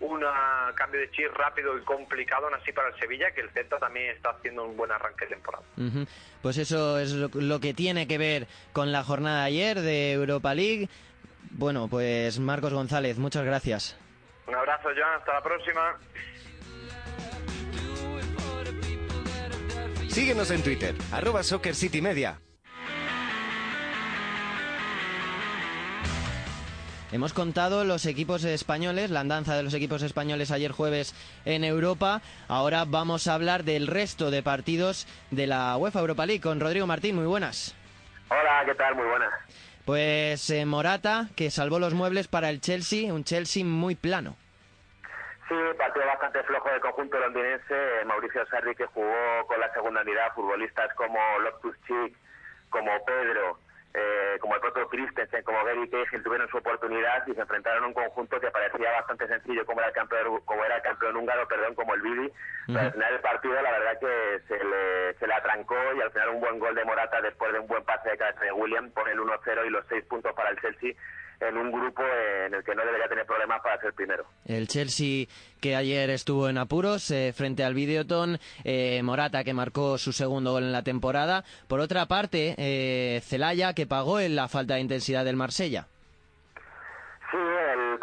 un 0.00 0.24
cambio 0.74 1.00
de 1.00 1.10
chip 1.10 1.32
rápido 1.34 1.76
y 1.76 1.82
complicado 1.82 2.46
aún 2.46 2.54
así 2.54 2.72
para 2.72 2.88
el 2.88 2.98
Sevilla, 2.98 3.30
que 3.32 3.40
el 3.40 3.50
Celta 3.50 3.78
también 3.78 4.10
está 4.10 4.30
haciendo 4.30 4.64
un 4.64 4.76
buen 4.76 4.90
arranque 4.90 5.26
de 5.26 5.34
temporada. 5.34 5.64
Pues 6.42 6.58
eso 6.58 6.98
es 6.98 7.12
lo, 7.12 7.60
que 7.60 7.74
tiene 7.74 8.06
que 8.06 8.18
ver 8.18 8.46
con 8.72 8.92
la 8.92 9.04
jornada 9.04 9.42
de 9.42 9.46
ayer 9.46 9.80
de 9.80 10.12
Europa 10.12 10.54
League. 10.54 10.88
Bueno, 11.50 11.88
pues 11.88 12.38
Marcos 12.38 12.72
González, 12.72 13.18
muchas 13.18 13.44
gracias. 13.44 13.98
Un 14.46 14.54
abrazo, 14.54 14.88
Joan, 14.96 15.18
hasta 15.18 15.34
la 15.34 15.42
próxima. 15.42 15.98
Síguenos 20.08 20.50
en 20.50 20.62
Twitter, 20.62 20.94
arroba 21.10 21.42
Soccer 21.42 21.74
City 21.74 22.02
Media. 22.02 22.38
Hemos 27.12 27.34
contado 27.34 27.84
los 27.84 28.06
equipos 28.06 28.42
españoles, 28.42 29.10
la 29.10 29.20
andanza 29.20 29.54
de 29.54 29.62
los 29.62 29.74
equipos 29.74 30.02
españoles 30.02 30.50
ayer 30.50 30.72
jueves 30.72 31.14
en 31.44 31.62
Europa. 31.62 32.22
Ahora 32.48 32.86
vamos 32.86 33.26
a 33.26 33.34
hablar 33.34 33.64
del 33.64 33.86
resto 33.86 34.30
de 34.30 34.42
partidos 34.42 35.06
de 35.30 35.46
la 35.46 35.76
UEFA 35.76 36.00
Europa 36.00 36.24
League 36.24 36.40
con 36.40 36.58
Rodrigo 36.58 36.86
Martín. 36.86 37.16
Muy 37.16 37.26
buenas. 37.26 37.76
Hola, 38.30 38.62
¿qué 38.64 38.74
tal? 38.76 38.94
Muy 38.94 39.04
buenas. 39.04 39.30
Pues 39.84 40.48
eh, 40.48 40.64
Morata, 40.64 41.28
que 41.36 41.50
salvó 41.50 41.78
los 41.78 41.92
muebles 41.92 42.28
para 42.28 42.48
el 42.48 42.62
Chelsea, 42.62 43.12
un 43.12 43.24
Chelsea 43.24 43.62
muy 43.62 43.94
plano. 43.94 44.34
Sí, 45.50 45.54
partido 45.76 46.06
bastante 46.06 46.42
flojo 46.44 46.70
del 46.70 46.80
conjunto 46.80 47.18
londinense. 47.18 47.74
Mauricio 48.06 48.46
Sarri, 48.46 48.74
que 48.74 48.86
jugó 48.86 49.46
con 49.46 49.60
la 49.60 49.70
segunda 49.74 50.00
unidad, 50.00 50.32
futbolistas 50.34 50.94
como 50.94 51.18
Loftus 51.40 51.76
Cheek, 51.86 52.16
como 52.70 52.90
Pedro, 53.04 53.58
eh, 53.94 54.38
como 54.40 54.54
el 54.54 54.60
propio 54.60 54.88
Christensen, 54.88 55.42
como 55.44 55.64
Gary 55.64 55.88
Cahill 55.90 56.22
tuvieron 56.22 56.48
su 56.48 56.56
oportunidad 56.56 57.26
y 57.26 57.34
se 57.34 57.40
enfrentaron 57.40 57.84
a 57.84 57.86
un 57.88 57.92
conjunto 57.92 58.40
que 58.40 58.50
parecía 58.50 58.90
bastante 58.92 59.28
sencillo 59.28 59.66
como 59.66 59.80
era 59.80 59.88
el 59.88 59.94
campeón, 59.94 60.40
como 60.44 60.64
era 60.64 60.76
el 60.76 60.82
campeón 60.82 61.16
húngaro, 61.16 61.46
perdón, 61.46 61.74
como 61.74 61.94
el 61.94 62.00
Bidi. 62.00 62.32
Pero 62.68 62.80
al 62.80 62.92
final 62.92 63.12
del 63.12 63.20
partido 63.20 63.54
la 63.60 63.70
verdad 63.70 63.98
que 64.00 64.40
se 64.48 64.64
le, 64.64 65.14
se 65.14 65.26
le 65.26 65.34
atrancó 65.34 65.76
y 65.94 66.00
al 66.00 66.10
final 66.10 66.30
un 66.30 66.40
buen 66.40 66.58
gol 66.58 66.74
de 66.74 66.84
Morata 66.84 67.20
después 67.20 67.52
de 67.52 67.58
un 67.58 67.66
buen 67.66 67.84
pase 67.84 68.10
de 68.10 68.16
cabeza 68.16 68.44
de 68.44 68.52
William 68.52 68.90
pone 68.92 69.12
el 69.12 69.18
1-0 69.18 69.66
y 69.66 69.70
los 69.70 69.84
seis 69.88 70.04
puntos 70.04 70.32
para 70.34 70.50
el 70.50 70.60
Chelsea 70.60 70.94
en 71.48 71.56
un 71.56 71.72
grupo 71.72 72.02
en 72.46 72.54
el 72.54 72.64
que 72.64 72.74
no 72.74 72.84
debería 72.84 73.08
tener 73.08 73.26
problemas 73.26 73.60
para 73.62 73.80
ser 73.80 73.92
primero. 73.94 74.24
El 74.46 74.68
Chelsea 74.68 75.26
que 75.60 75.76
ayer 75.76 76.10
estuvo 76.10 76.48
en 76.48 76.58
apuros 76.58 77.10
eh, 77.10 77.32
frente 77.34 77.64
al 77.64 77.74
Videoton, 77.74 78.38
eh, 78.64 79.00
Morata 79.02 79.44
que 79.44 79.54
marcó 79.54 79.98
su 79.98 80.12
segundo 80.12 80.52
gol 80.52 80.64
en 80.64 80.72
la 80.72 80.82
temporada. 80.82 81.44
Por 81.68 81.80
otra 81.80 82.06
parte, 82.06 82.54
eh, 82.58 83.20
Celaya 83.24 83.72
que 83.74 83.86
pagó 83.86 84.20
en 84.20 84.36
la 84.36 84.48
falta 84.48 84.74
de 84.74 84.80
intensidad 84.80 85.24
del 85.24 85.36
Marsella. 85.36 85.86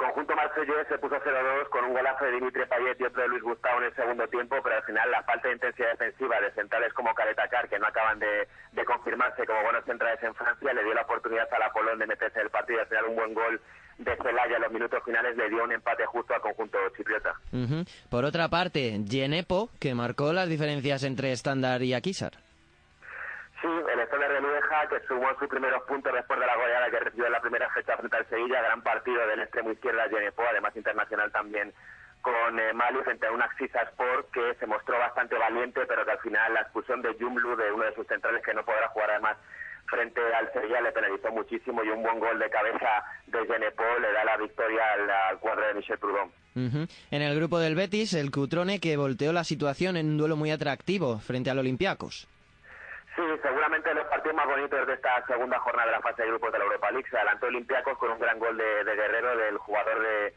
Conjunto 0.10 0.36
marsellés 0.36 0.88
se 0.88 0.98
puso 0.98 1.18
0-2 1.22 1.70
con 1.70 1.86
un 1.86 1.94
golazo 1.94 2.26
de 2.26 2.32
Dimitri 2.32 2.66
Payet 2.66 3.00
y 3.00 3.04
otro 3.04 3.22
de 3.22 3.28
Luis 3.28 3.44
Gustavo 3.44 3.78
en 3.78 3.84
el 3.86 3.96
segundo 3.96 4.28
tiempo, 4.28 4.56
pero 4.64 4.78
al 4.78 4.84
final 4.84 5.12
la 5.12 5.22
falta 5.22 5.48
de 5.48 5.54
intensidad 5.54 5.92
defensiva 5.92 6.42
de 6.42 6.52
centrales 6.54 6.92
como 6.94 7.14
Caretacar, 7.14 7.70
que 7.70 7.78
no 7.78 7.86
acaban 7.86 8.18
de, 8.18 8.48
confirmarse 8.86 9.46
como 9.46 9.62
buenos 9.62 9.86
centrales 9.86 10.18
en 10.24 10.34
Francia, 10.34 10.74
le 10.74 10.84
dio 10.84 10.96
la 10.96 11.04
oportunidad 11.04 11.48
a 11.54 11.60
la 11.60 11.72
Polón 11.72 12.00
de 12.00 12.08
meterse 12.08 12.40
en 12.40 12.46
el 12.46 12.52
partido 12.52 12.80
y 12.80 12.82
al 12.82 12.88
final 12.88 13.06
un 13.06 13.16
buen 13.18 13.34
gol 13.36 13.62
de 14.00 14.18
Celaya 14.18 14.56
en 14.56 14.62
los 14.64 14.72
minutos 14.72 15.04
finales 15.06 15.38
le 15.38 15.48
dio 15.48 15.64
un 15.64 15.74
empate 15.74 16.06
justo 16.08 16.34
al 16.34 16.42
conjunto 16.42 16.80
chipriota. 16.98 17.36
Por 18.10 18.26
otra 18.26 18.48
parte, 18.48 19.00
Genepo, 19.08 19.70
que 19.80 19.94
marcó 19.94 20.34
las 20.34 20.50
diferencias 20.50 21.04
entre 21.04 21.34
Estándar 21.34 21.84
y 21.84 21.94
Akisar. 21.94 22.49
Sí, 23.62 23.68
el 23.68 24.00
Estándar 24.00 24.32
de 24.32 24.42
Lieja, 24.42 24.88
que 24.88 25.06
sumó 25.08 25.28
sus 25.38 25.50
primeros 25.50 25.84
puntos 25.84 26.14
después 26.14 26.40
de 26.40 26.46
la 26.46 26.56
goleada 26.56 26.90
que 26.90 27.00
recibió 27.00 27.26
en 27.26 27.34
la 27.34 27.42
primera 27.42 27.70
fecha 27.72 27.98
frente 27.98 28.16
al 28.16 28.30
Sevilla, 28.30 28.62
gran 28.62 28.82
partido 28.82 29.28
del 29.28 29.42
extremo 29.42 29.72
izquierda 29.72 30.08
Genepo, 30.10 30.44
además 30.50 30.76
internacional 30.76 31.32
también 31.32 31.74
con 32.22 32.60
eh, 32.60 32.74
Mali 32.74 33.00
frente 33.04 33.28
a 33.28 33.32
un 33.32 33.42
Axisa 33.42 33.82
Sport 33.82 34.32
que 34.32 34.56
se 34.60 34.66
mostró 34.66 34.98
bastante 34.98 35.36
valiente, 35.36 35.82
pero 35.88 36.06
que 36.06 36.12
al 36.12 36.20
final 36.20 36.54
la 36.54 36.62
expulsión 36.62 37.02
de 37.02 37.14
Jumlu, 37.20 37.56
de 37.56 37.72
uno 37.72 37.86
de 37.86 37.96
sus 37.96 38.08
centrales 38.08 38.44
que 38.44 38.54
no 38.54 38.64
podrá 38.64 38.88
jugar 38.90 39.12
además 39.12 39.38
frente 39.88 40.22
al 40.34 40.52
Sevilla, 40.54 40.82
le 40.82 40.92
penalizó 40.92 41.32
muchísimo 41.32 41.84
y 41.84 41.90
un 41.90 42.04
buen 42.04 42.20
gol 42.20 42.38
de 42.40 42.50
cabeza 42.50 43.04
de 43.28 43.40
Genepo 43.46 43.84
le 44.00 44.12
da 44.12 44.24
la 44.24 44.38
victoria 44.38 44.84
al, 45.30 45.40
cuadro 45.40 45.68
de 45.68 45.74
Michel 45.74 45.98
Proudhon. 45.98 46.32
En 47.12 47.22
el 47.22 47.36
grupo 47.36 47.60
del 47.60 47.76
Betis, 47.76 48.14
el 48.14 48.32
Cutrone 48.32 48.80
que 48.80 48.98
volteó 48.98 49.34
la 49.34 49.44
situación 49.44 49.98
en 49.98 50.08
un 50.08 50.18
duelo 50.18 50.36
muy 50.36 50.52
atractivo 50.52 51.20
frente 51.20 51.50
al 51.50 51.60
Olympiacos. 51.60 52.28
Sí, 53.20 53.26
seguramente 53.42 53.94
los 53.94 54.08
partidos 54.08 54.38
más 54.38 54.46
bonitos 54.46 54.88
de 54.88 54.94
esta 54.94 55.26
segunda 55.28 55.60
jornada 55.60 55.88
de 55.88 55.92
la 55.92 56.02
fase 56.02 56.22
de 56.22 56.30
grupos 56.30 56.54
de 56.54 56.60
la 56.60 56.64
Europa 56.64 56.90
League. 56.90 57.10
Se 57.10 57.18
adelantó 57.18 57.48
Olympiacos 57.48 57.98
con 57.98 58.12
un 58.12 58.20
gran 58.20 58.40
gol 58.40 58.56
de, 58.56 58.96
Guerrero, 58.96 59.36
del 59.36 59.58
jugador 59.58 60.00
de, 60.02 60.34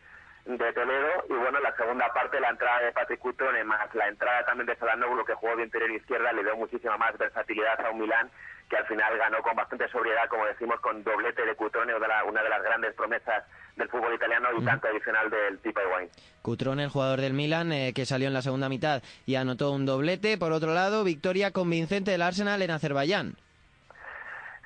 de 0.47 0.73
Toledo 0.73 1.25
y 1.29 1.33
bueno, 1.35 1.61
la 1.61 1.77
segunda 1.77 2.12
parte, 2.12 2.41
la 2.41 2.49
entrada 2.49 2.81
de 2.81 2.91
Patrick 2.91 3.21
Cutrone 3.21 3.62
más 3.62 3.95
la 3.95 4.09
entrada 4.09 4.45
también 4.47 4.67
de 4.67 4.75
Salanoglu 4.75 5.25
que 5.25 5.35
jugó 5.35 5.55
de 5.55 5.62
interior 5.62 5.93
izquierda 5.93 6.33
le 6.33 6.43
dio 6.43 6.57
muchísima 6.57 6.97
más 6.97 7.17
versatilidad 7.17 7.81
a 7.87 7.91
un 7.91 8.01
Milán 8.01 8.29
que 8.73 8.79
al 8.79 8.87
final 8.87 9.19
ganó 9.19 9.43
con 9.43 9.55
bastante 9.55 9.87
sobriedad, 9.91 10.26
como 10.31 10.47
decimos, 10.47 10.81
con 10.81 11.05
doblete 11.05 11.45
de 11.45 11.55
Cutrone, 11.55 11.93
una 11.95 12.43
de 12.43 12.49
las 12.49 12.62
grandes 12.62 12.95
promesas 12.95 13.45
del 13.76 13.87
fútbol 13.91 14.14
italiano 14.14 14.49
y 14.59 14.64
tanto 14.64 14.88
adicional 14.88 15.29
del 15.29 15.59
tipo 15.59 15.79
de 15.79 15.87
Wine. 15.87 16.11
Cutrone, 16.41 16.85
el 16.85 16.88
jugador 16.88 17.21
del 17.21 17.35
Milan, 17.35 17.71
eh, 17.71 17.93
que 17.95 18.07
salió 18.07 18.29
en 18.29 18.33
la 18.33 18.41
segunda 18.41 18.71
mitad 18.71 19.02
y 19.26 19.35
anotó 19.35 19.73
un 19.73 19.85
doblete. 19.85 20.38
Por 20.38 20.52
otro 20.52 20.73
lado, 20.73 21.05
victoria 21.05 21.50
convincente 21.50 22.12
del 22.12 22.23
Arsenal 22.23 22.62
en 22.62 22.71
Azerbaiyán. 22.71 23.37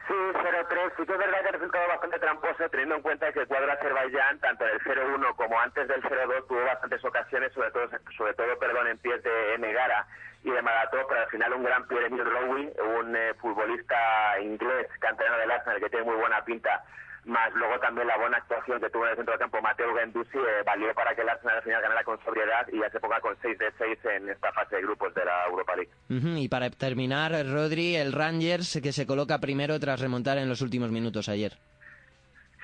Sí, 0.07 0.15
0-3. 0.15 0.93
Sí 0.97 1.05
que 1.05 1.13
es 1.13 1.19
verdad 1.19 1.43
que 1.43 1.49
ha 1.49 1.53
resultado 1.53 1.89
bastante 1.89 2.19
tramposo, 2.21 2.69
teniendo 2.71 2.95
en 2.95 3.03
cuenta 3.03 3.33
que 3.33 3.41
el 3.41 3.49
cuadro 3.49 3.73
Azerbaiyán, 3.73 4.39
tanto 4.39 4.65
del 4.65 4.81
0-1 4.81 5.35
como 5.35 5.59
antes 5.59 5.89
del 5.89 6.03
0-2, 6.03 6.47
tuvo 6.47 6.65
bastantes 6.65 7.05
ocasiones, 7.05 7.53
sobre 7.53 7.71
todo, 7.73 7.89
sobre 8.17 8.35
todo 8.35 8.59
perdón, 8.59 8.87
en 8.87 8.99
pies 8.99 9.21
de 9.25 9.59
Megara 9.59 10.07
y 10.45 10.51
de 10.51 10.63
Marató, 10.63 10.99
pero 11.09 11.23
al 11.23 11.29
final 11.29 11.55
un 11.55 11.65
gran 11.65 11.89
Pierre 11.89 12.07
Emil 12.07 12.25
Rowe, 12.25 12.73
un 13.01 13.17
eh, 13.17 13.35
futbolista 13.35 14.39
inglés, 14.41 14.87
canterano 15.01 15.39
del 15.39 15.51
Arsenal, 15.51 15.81
que 15.81 15.91
tiene 15.91 16.05
muy 16.05 16.17
buena 16.17 16.45
pinta, 16.45 16.85
más 17.27 17.53
luego 17.55 17.79
también 17.81 18.07
la 18.07 18.17
buena 18.17 18.39
actuación 18.39 18.81
que 18.81 18.91
tuvo 18.91 19.05
en 19.05 19.11
el 19.11 19.17
centro 19.17 19.33
del 19.33 19.41
campo 19.41 19.61
Mateo 19.61 19.95
Gendusi 19.97 20.39
eh, 20.39 20.63
valió 20.65 20.95
para 20.95 21.15
que 21.15 21.23
el 21.23 21.29
Arsenal 21.29 21.57
al 21.57 21.63
final 21.63 21.83
ganara 21.83 22.05
con 22.05 22.19
sobriedad 22.25 22.67
y 22.73 22.81
ya 22.81 22.91
se 22.91 23.01
ponga 23.01 23.21
con 23.21 23.37
6 23.43 23.59
de 23.59 23.73
6 23.79 23.99
en 24.17 24.29
esta 24.31 24.53
fase 24.53 24.77
de 24.77 24.83
grupos 24.83 25.15
de 25.15 25.25
la 25.25 25.47
Europa 25.47 25.75
League. 25.77 25.91
Y 26.09 26.49
para 26.49 26.71
terminar, 26.71 27.33
Rodri, 27.47 27.97
el 27.97 28.13
Rangers 28.13 28.81
que 28.83 28.93
se 28.93 29.07
coloca 29.07 29.39
primero 29.39 29.79
tras 29.81 30.01
remontar 30.01 30.39
en 30.39 30.49
los 30.49 30.61
últimos 30.61 30.91
minutos 30.91 31.29
ayer. 31.29 31.53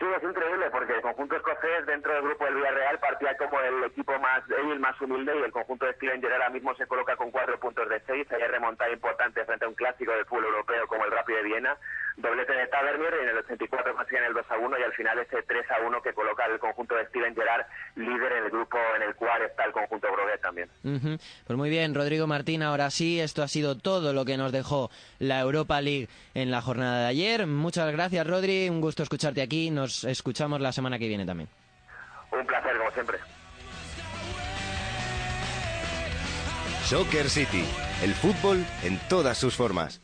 Sí, 0.02 0.09
es 0.16 0.23
increíble 0.25 0.69
porque 0.73 0.95
el 0.95 1.00
conjunto 1.00 1.37
escocés 1.37 1.87
dentro 1.87 2.12
del 2.12 2.25
grupo 2.25 2.45
del 2.45 2.57
Villarreal 2.57 2.99
partía 2.99 3.37
como 3.37 3.61
el 3.61 3.85
equipo 3.85 4.19
más 4.19 4.45
débil, 4.49 4.81
más 4.81 5.00
humilde 5.00 5.33
y 5.38 5.45
el 5.45 5.52
conjunto 5.52 5.87
de 5.87 5.95
Steven 5.95 6.21
Gerrard 6.21 6.42
ahora 6.42 6.50
mismo 6.50 6.75
se 6.75 6.88
coloca 6.88 7.14
con 7.14 7.31
cuatro 7.31 7.61
puntos 7.61 7.88
de 7.88 8.00
seis. 8.00 8.26
Ayer 8.33 8.50
remontada 8.50 8.90
importante 8.90 9.45
frente 9.45 9.64
a 9.64 9.69
un 9.69 9.75
clásico 9.75 10.11
del 10.11 10.26
fútbol 10.26 10.47
europeo 10.47 10.88
como 10.88 11.04
el 11.04 11.12
Rapid 11.12 11.35
de 11.35 11.42
Viena. 11.45 11.76
Doblete 12.16 12.52
de 12.52 12.66
Tavernier 12.66 13.14
y 13.21 13.23
en 13.23 13.28
el 13.31 13.38
84 13.38 13.95
consiguen 13.95 14.25
el 14.25 14.35
2 14.35 14.47
a 14.50 14.59
1 14.59 14.78
y 14.78 14.83
al 14.83 14.92
final 14.92 15.19
ese 15.19 15.42
3 15.42 15.71
a 15.71 15.87
1 15.87 16.02
que 16.02 16.12
coloca 16.12 16.45
el 16.47 16.59
conjunto 16.59 16.95
de 16.95 17.07
Steven 17.07 17.35
Gerrard 17.35 17.66
líder 17.97 18.33
en 18.33 18.45
el 18.45 18.50
grupo 18.50 18.78
en 18.97 19.02
el 19.02 19.14
cual 19.14 19.42
está 19.42 19.64
el 19.64 19.73
conjunto 19.73 20.12
Broguet 20.12 20.40
también. 20.40 20.69
Pues 20.83 21.57
muy 21.57 21.71
bien, 21.71 21.95
Rodrigo 21.95 22.26
Martín, 22.26 22.62
ahora 22.62 22.90
sí, 22.90 23.21
esto 23.21 23.42
ha 23.42 23.49
sido 23.49 23.78
todo 23.78 24.12
lo 24.12 24.25
que 24.25 24.37
nos 24.37 24.52
dejó 24.52 24.90
la 25.19 25.40
Europa 25.40 25.81
League 25.81 26.09
en 26.35 26.50
la 26.50 26.61
jornada 26.61 27.02
de 27.02 27.07
ayer. 27.07 27.47
Muchas 27.47 27.90
gracias, 27.92 28.26
Rodri, 28.26 28.69
un 28.69 28.81
gusto 28.81 29.02
escucharte 29.02 29.42
aquí. 29.42 29.71
Nos 29.71 30.04
escuchamos 30.04 30.61
la 30.61 30.73
semana 30.73 30.99
que 30.99 31.09
viene 31.09 31.25
también. 31.25 31.49
Un 32.31 32.47
placer, 32.47 32.76
como 32.76 32.90
siempre. 32.90 33.19
Soccer 36.85 37.31
City, 37.31 37.64
el 38.02 38.12
fútbol 38.14 38.64
en 38.83 38.99
todas 39.09 39.38
sus 39.38 39.57
formas. 39.57 40.00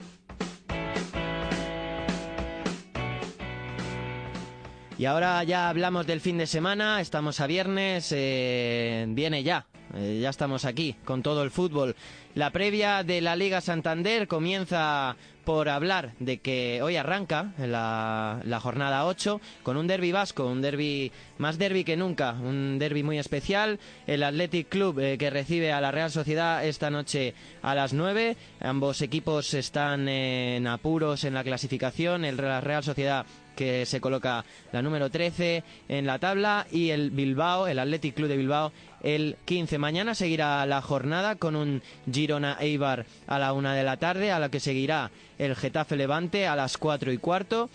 Y 4.99 5.05
ahora 5.05 5.45
ya 5.45 5.69
hablamos 5.69 6.09
del 6.09 6.21
fin 6.21 6.39
de 6.39 6.49
semana, 6.49 7.01
estamos 7.01 7.41
a 7.41 7.47
viernes, 7.47 8.11
eh, 8.11 9.07
viene 9.09 9.45
ya 9.45 9.65
eh, 9.95 10.19
ya 10.21 10.31
estamos 10.31 10.65
aquí 10.65 10.97
con 11.05 11.23
todo 11.23 11.43
el 11.43 11.51
fútbol. 11.51 11.97
La 12.35 12.51
previa 12.51 13.03
de 13.03 13.21
la 13.21 13.37
Liga 13.37 13.61
Santander 13.61 14.29
comienza 14.29 15.17
por 15.45 15.71
hablar 15.71 16.13
de 16.19 16.39
que 16.39 16.83
hoy 16.83 16.97
arranca 16.97 17.55
la, 17.59 18.61
jornada 18.63 19.07
8 19.07 19.41
con 19.63 19.79
un 19.79 19.87
derby 19.87 20.13
vasco, 20.13 20.47
un 20.47 20.61
derby 20.61 21.11
más 21.39 21.57
derby 21.57 21.85
que 21.85 21.97
nunca, 21.97 22.33
un 22.33 22.79
derby 22.79 23.03
muy 23.03 23.19
especial. 23.19 23.81
El 24.07 24.23
Athletic 24.25 24.69
Club 24.69 25.01
eh, 25.01 25.17
que 25.17 25.31
recibe 25.31 25.73
a 25.73 25.81
la 25.81 25.91
Real 25.91 26.11
Sociedad 26.11 26.65
esta 26.67 26.91
noche 26.91 27.35
a 27.63 27.75
las 27.75 27.95
9. 27.95 28.37
Ambos 28.61 29.01
equipos 29.01 29.55
están 29.55 30.07
en 30.09 30.67
apuros 30.67 31.25
en 31.25 31.33
la 31.33 31.45
clasificación. 31.45 32.27
El 32.27 32.37
la 32.37 32.61
Real 32.61 32.85
Sociedad 32.85 33.25
que 33.59 33.87
se 33.87 34.01
coloca 34.01 34.45
la 34.71 34.83
número 34.83 35.11
13 35.11 35.65
en 35.89 36.07
la 36.07 36.21
tabla 36.21 36.69
y 36.71 36.91
el 36.91 37.11
Bilbao, 37.11 37.67
el 37.67 37.81
Athletic 37.81 38.15
Club 38.15 38.29
de 38.29 38.37
Bilbao, 38.37 38.73
el 39.03 39.37
15. 39.47 39.79
Mañana 39.79 40.15
seguirá 40.15 40.65
la 40.65 40.81
jornada 40.81 41.35
con 41.35 41.57
un 41.57 41.83
Girona 42.09 42.57
Eibar 42.61 43.05
a 43.27 43.41
la 43.41 43.53
una 43.53 43.75
de 43.75 43.83
la 43.83 43.97
tarde, 43.97 44.31
a 44.31 44.39
la 44.39 44.49
que 44.49 44.61
seguirá 44.61 45.11
el 45.39 45.57
Getafe 45.57 45.97
Levante 45.97 46.47
a 46.47 46.55
las 46.55 46.79
4 46.79 47.11
y 47.11 47.19
cuarto. 47.19 47.69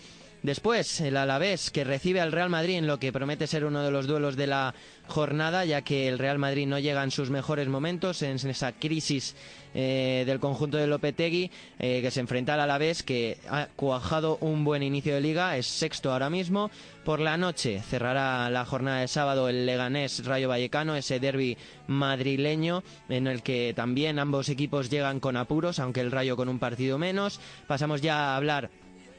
Después, 0.44 1.00
el 1.00 1.16
Alavés, 1.16 1.70
que 1.70 1.84
recibe 1.84 2.20
al 2.20 2.30
Real 2.30 2.50
Madrid 2.50 2.76
en 2.76 2.86
lo 2.86 2.98
que 2.98 3.14
promete 3.14 3.46
ser 3.46 3.64
uno 3.64 3.82
de 3.82 3.90
los 3.90 4.06
duelos 4.06 4.36
de 4.36 4.46
la 4.46 4.74
jornada, 5.08 5.64
ya 5.64 5.80
que 5.80 6.06
el 6.06 6.18
Real 6.18 6.38
Madrid 6.38 6.66
no 6.66 6.78
llega 6.78 7.02
en 7.02 7.10
sus 7.10 7.30
mejores 7.30 7.66
momentos, 7.66 8.20
en 8.20 8.36
esa 8.36 8.72
crisis 8.72 9.34
eh, 9.72 10.24
del 10.26 10.40
conjunto 10.40 10.76
de 10.76 10.86
Lopetegui, 10.86 11.50
eh, 11.78 12.02
que 12.02 12.10
se 12.10 12.20
enfrenta 12.20 12.52
al 12.52 12.60
Alavés, 12.60 13.02
que 13.02 13.38
ha 13.48 13.68
cuajado 13.74 14.36
un 14.42 14.64
buen 14.64 14.82
inicio 14.82 15.14
de 15.14 15.22
liga, 15.22 15.56
es 15.56 15.66
sexto 15.66 16.12
ahora 16.12 16.28
mismo. 16.28 16.70
Por 17.06 17.20
la 17.20 17.38
noche 17.38 17.80
cerrará 17.80 18.50
la 18.50 18.66
jornada 18.66 19.00
de 19.00 19.08
sábado 19.08 19.48
el 19.48 19.64
Leganés 19.64 20.26
Rayo 20.26 20.50
Vallecano, 20.50 20.94
ese 20.94 21.20
derby 21.20 21.56
madrileño 21.86 22.82
en 23.08 23.28
el 23.28 23.42
que 23.42 23.72
también 23.74 24.18
ambos 24.18 24.50
equipos 24.50 24.90
llegan 24.90 25.20
con 25.20 25.38
apuros, 25.38 25.78
aunque 25.78 26.02
el 26.02 26.12
Rayo 26.12 26.36
con 26.36 26.50
un 26.50 26.58
partido 26.58 26.98
menos. 26.98 27.40
Pasamos 27.66 28.02
ya 28.02 28.32
a 28.32 28.36
hablar 28.36 28.68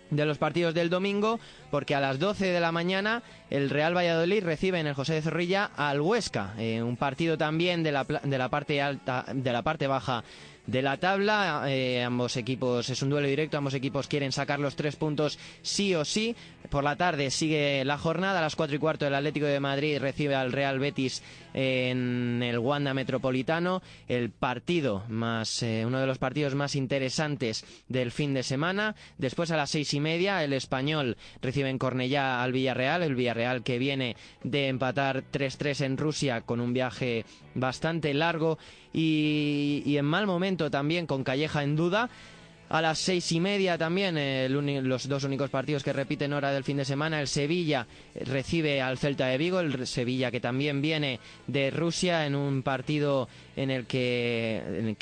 de 0.09 0.25
los 0.25 0.37
partidos 0.37 0.73
del 0.73 0.89
domingo, 0.89 1.39
porque 1.71 1.95
a 1.95 1.99
las 1.99 2.19
12 2.19 2.45
de 2.47 2.59
la 2.59 2.71
mañana 2.71 3.23
el 3.49 3.69
Real 3.69 3.95
Valladolid 3.95 4.43
recibe 4.43 4.79
en 4.79 4.87
el 4.87 4.93
José 4.93 5.13
de 5.13 5.21
Zorrilla 5.21 5.71
al 5.75 6.01
Huesca, 6.01 6.53
eh, 6.57 6.81
un 6.81 6.97
partido 6.97 7.37
también 7.37 7.83
de 7.83 7.91
la, 7.91 8.03
de 8.03 8.37
la 8.37 8.49
parte 8.49 8.81
alta, 8.81 9.25
de 9.33 9.51
la 9.51 9.61
parte 9.61 9.87
baja 9.87 10.23
de 10.67 10.81
la 10.81 10.97
tabla. 10.97 11.63
Eh, 11.67 12.03
ambos 12.03 12.37
equipos, 12.37 12.89
es 12.89 13.01
un 13.01 13.09
duelo 13.09 13.27
directo, 13.27 13.57
ambos 13.57 13.73
equipos 13.73 14.07
quieren 14.07 14.31
sacar 14.31 14.59
los 14.59 14.75
tres 14.75 14.95
puntos 14.95 15.37
sí 15.61 15.95
o 15.95 16.05
sí. 16.05 16.35
Por 16.69 16.83
la 16.83 16.95
tarde 16.95 17.29
sigue 17.29 17.85
la 17.85 17.97
jornada, 17.97 18.39
a 18.39 18.41
las 18.41 18.55
cuatro 18.55 18.75
y 18.75 18.79
cuarto 18.79 19.05
el 19.05 19.13
Atlético 19.13 19.45
de 19.45 19.59
Madrid 19.59 19.99
recibe 19.99 20.35
al 20.35 20.51
Real 20.51 20.79
Betis 20.79 21.21
en 21.53 22.41
el 22.43 22.57
Wanda 22.59 22.93
Metropolitano. 22.93 23.81
El 24.07 24.31
partido 24.31 25.03
más, 25.07 25.61
eh, 25.63 25.83
uno 25.85 25.99
de 25.99 26.07
los 26.07 26.17
partidos 26.17 26.55
más 26.55 26.75
interesantes 26.75 27.65
del 27.87 28.11
fin 28.11 28.33
de 28.33 28.43
semana. 28.43 28.95
Después 29.17 29.51
a 29.51 29.57
las 29.57 29.69
seis 29.69 29.93
y 29.93 29.99
media 29.99 30.43
el 30.43 30.53
español 30.53 31.17
recibe 31.41 31.69
en 31.69 31.77
Cornellá 31.77 32.41
al 32.41 32.51
Villarreal, 32.51 33.03
el 33.03 33.15
Villarreal 33.15 33.63
que 33.63 33.77
viene 33.77 34.15
de 34.43 34.67
empatar 34.67 35.23
3-3 35.31 35.85
en 35.85 35.97
Rusia 35.97 36.41
con 36.41 36.59
un 36.59 36.73
viaje 36.73 37.25
bastante 37.53 38.13
largo 38.13 38.57
y, 38.95 39.83
y 39.85 39.97
en 39.97 40.05
mal 40.05 40.25
momento 40.25 40.71
también 40.71 41.05
con 41.05 41.23
Calleja 41.23 41.63
en 41.63 41.75
duda. 41.75 42.09
A 42.67 42.81
las 42.81 42.97
seis 42.97 43.31
y 43.31 43.39
media 43.39 43.77
también, 43.77 44.17
los 44.89 45.07
dos 45.07 45.23
únicos 45.23 45.51
partidos 45.51 45.83
que 45.83 45.93
repiten 45.93 46.33
hora 46.33 46.51
del 46.51 46.63
fin 46.63 46.77
de 46.77 46.85
semana, 46.85 47.21
el 47.21 47.27
Sevilla 47.27 47.85
recibe 48.15 48.81
al 48.81 48.97
Celta 48.97 49.27
de 49.27 49.37
Vigo, 49.37 49.59
el 49.59 49.85
Sevilla 49.85 50.31
que 50.31 50.39
también 50.39 50.81
viene 50.81 51.19
de 51.45 51.69
Rusia 51.69 52.25
en 52.25 52.33
un 52.33 52.63
partido 52.63 53.29
en 53.55 53.71
el 53.71 53.85
que, 53.85 54.95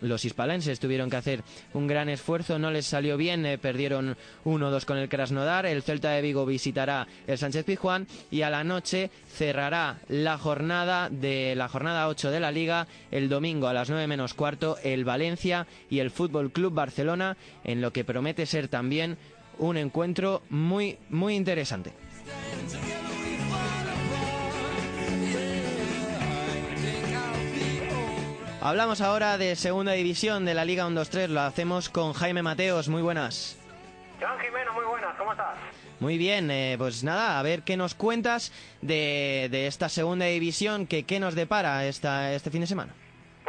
los 0.00 0.24
hispalenses 0.24 0.80
tuvieron 0.80 1.10
que 1.10 1.16
hacer 1.16 1.42
un 1.74 1.86
gran 1.86 2.08
esfuerzo, 2.08 2.58
no 2.58 2.70
les 2.70 2.86
salió 2.86 3.16
bien, 3.16 3.44
eh, 3.46 3.58
perdieron 3.58 4.16
1-2 4.44 4.84
con 4.84 4.98
el 4.98 5.08
Krasnodar, 5.08 5.66
el 5.66 5.82
Celta 5.82 6.10
de 6.10 6.22
Vigo 6.22 6.46
visitará 6.46 7.06
el 7.26 7.38
Sánchez 7.38 7.64
Pizjuán 7.64 8.06
y 8.30 8.42
a 8.42 8.50
la 8.50 8.64
noche 8.64 9.10
cerrará 9.28 9.98
la 10.08 10.38
jornada 10.38 11.08
de 11.10 11.54
la 11.56 11.68
jornada 11.68 12.08
8 12.08 12.30
de 12.30 12.40
la 12.40 12.50
Liga 12.50 12.86
el 13.10 13.28
domingo 13.28 13.68
a 13.68 13.72
las 13.72 13.90
9 13.90 14.06
menos 14.06 14.34
cuarto 14.34 14.76
el 14.82 15.04
Valencia 15.04 15.66
y 15.88 15.98
el 16.00 16.10
Fútbol 16.10 16.52
Club 16.52 16.74
Barcelona 16.74 17.36
en 17.64 17.80
lo 17.80 17.92
que 17.92 18.04
promete 18.04 18.46
ser 18.46 18.68
también 18.68 19.16
un 19.58 19.76
encuentro 19.76 20.42
muy 20.48 20.98
muy 21.10 21.34
interesante. 21.34 21.92
Hablamos 28.62 29.00
ahora 29.00 29.38
de 29.38 29.56
segunda 29.56 29.92
división 29.92 30.44
de 30.44 30.52
la 30.52 30.66
Liga 30.66 30.86
1-2-3, 30.86 31.28
lo 31.28 31.40
hacemos 31.40 31.88
con 31.88 32.12
Jaime 32.12 32.42
Mateos, 32.42 32.90
muy 32.90 33.00
buenas. 33.00 33.56
Joan 34.20 34.38
Jimeno, 34.38 34.74
muy 34.74 34.84
buenas, 34.84 35.16
¿cómo 35.16 35.32
estás? 35.32 35.56
Muy 35.98 36.18
bien, 36.18 36.50
eh, 36.50 36.74
pues 36.76 37.02
nada, 37.02 37.38
a 37.38 37.42
ver 37.42 37.62
qué 37.62 37.78
nos 37.78 37.94
cuentas 37.94 38.52
de, 38.82 39.48
de 39.50 39.66
esta 39.66 39.88
segunda 39.88 40.26
división, 40.26 40.86
que 40.86 41.04
qué 41.04 41.20
nos 41.20 41.34
depara 41.34 41.86
esta, 41.86 42.34
este 42.34 42.50
fin 42.50 42.60
de 42.60 42.66
semana. 42.66 42.92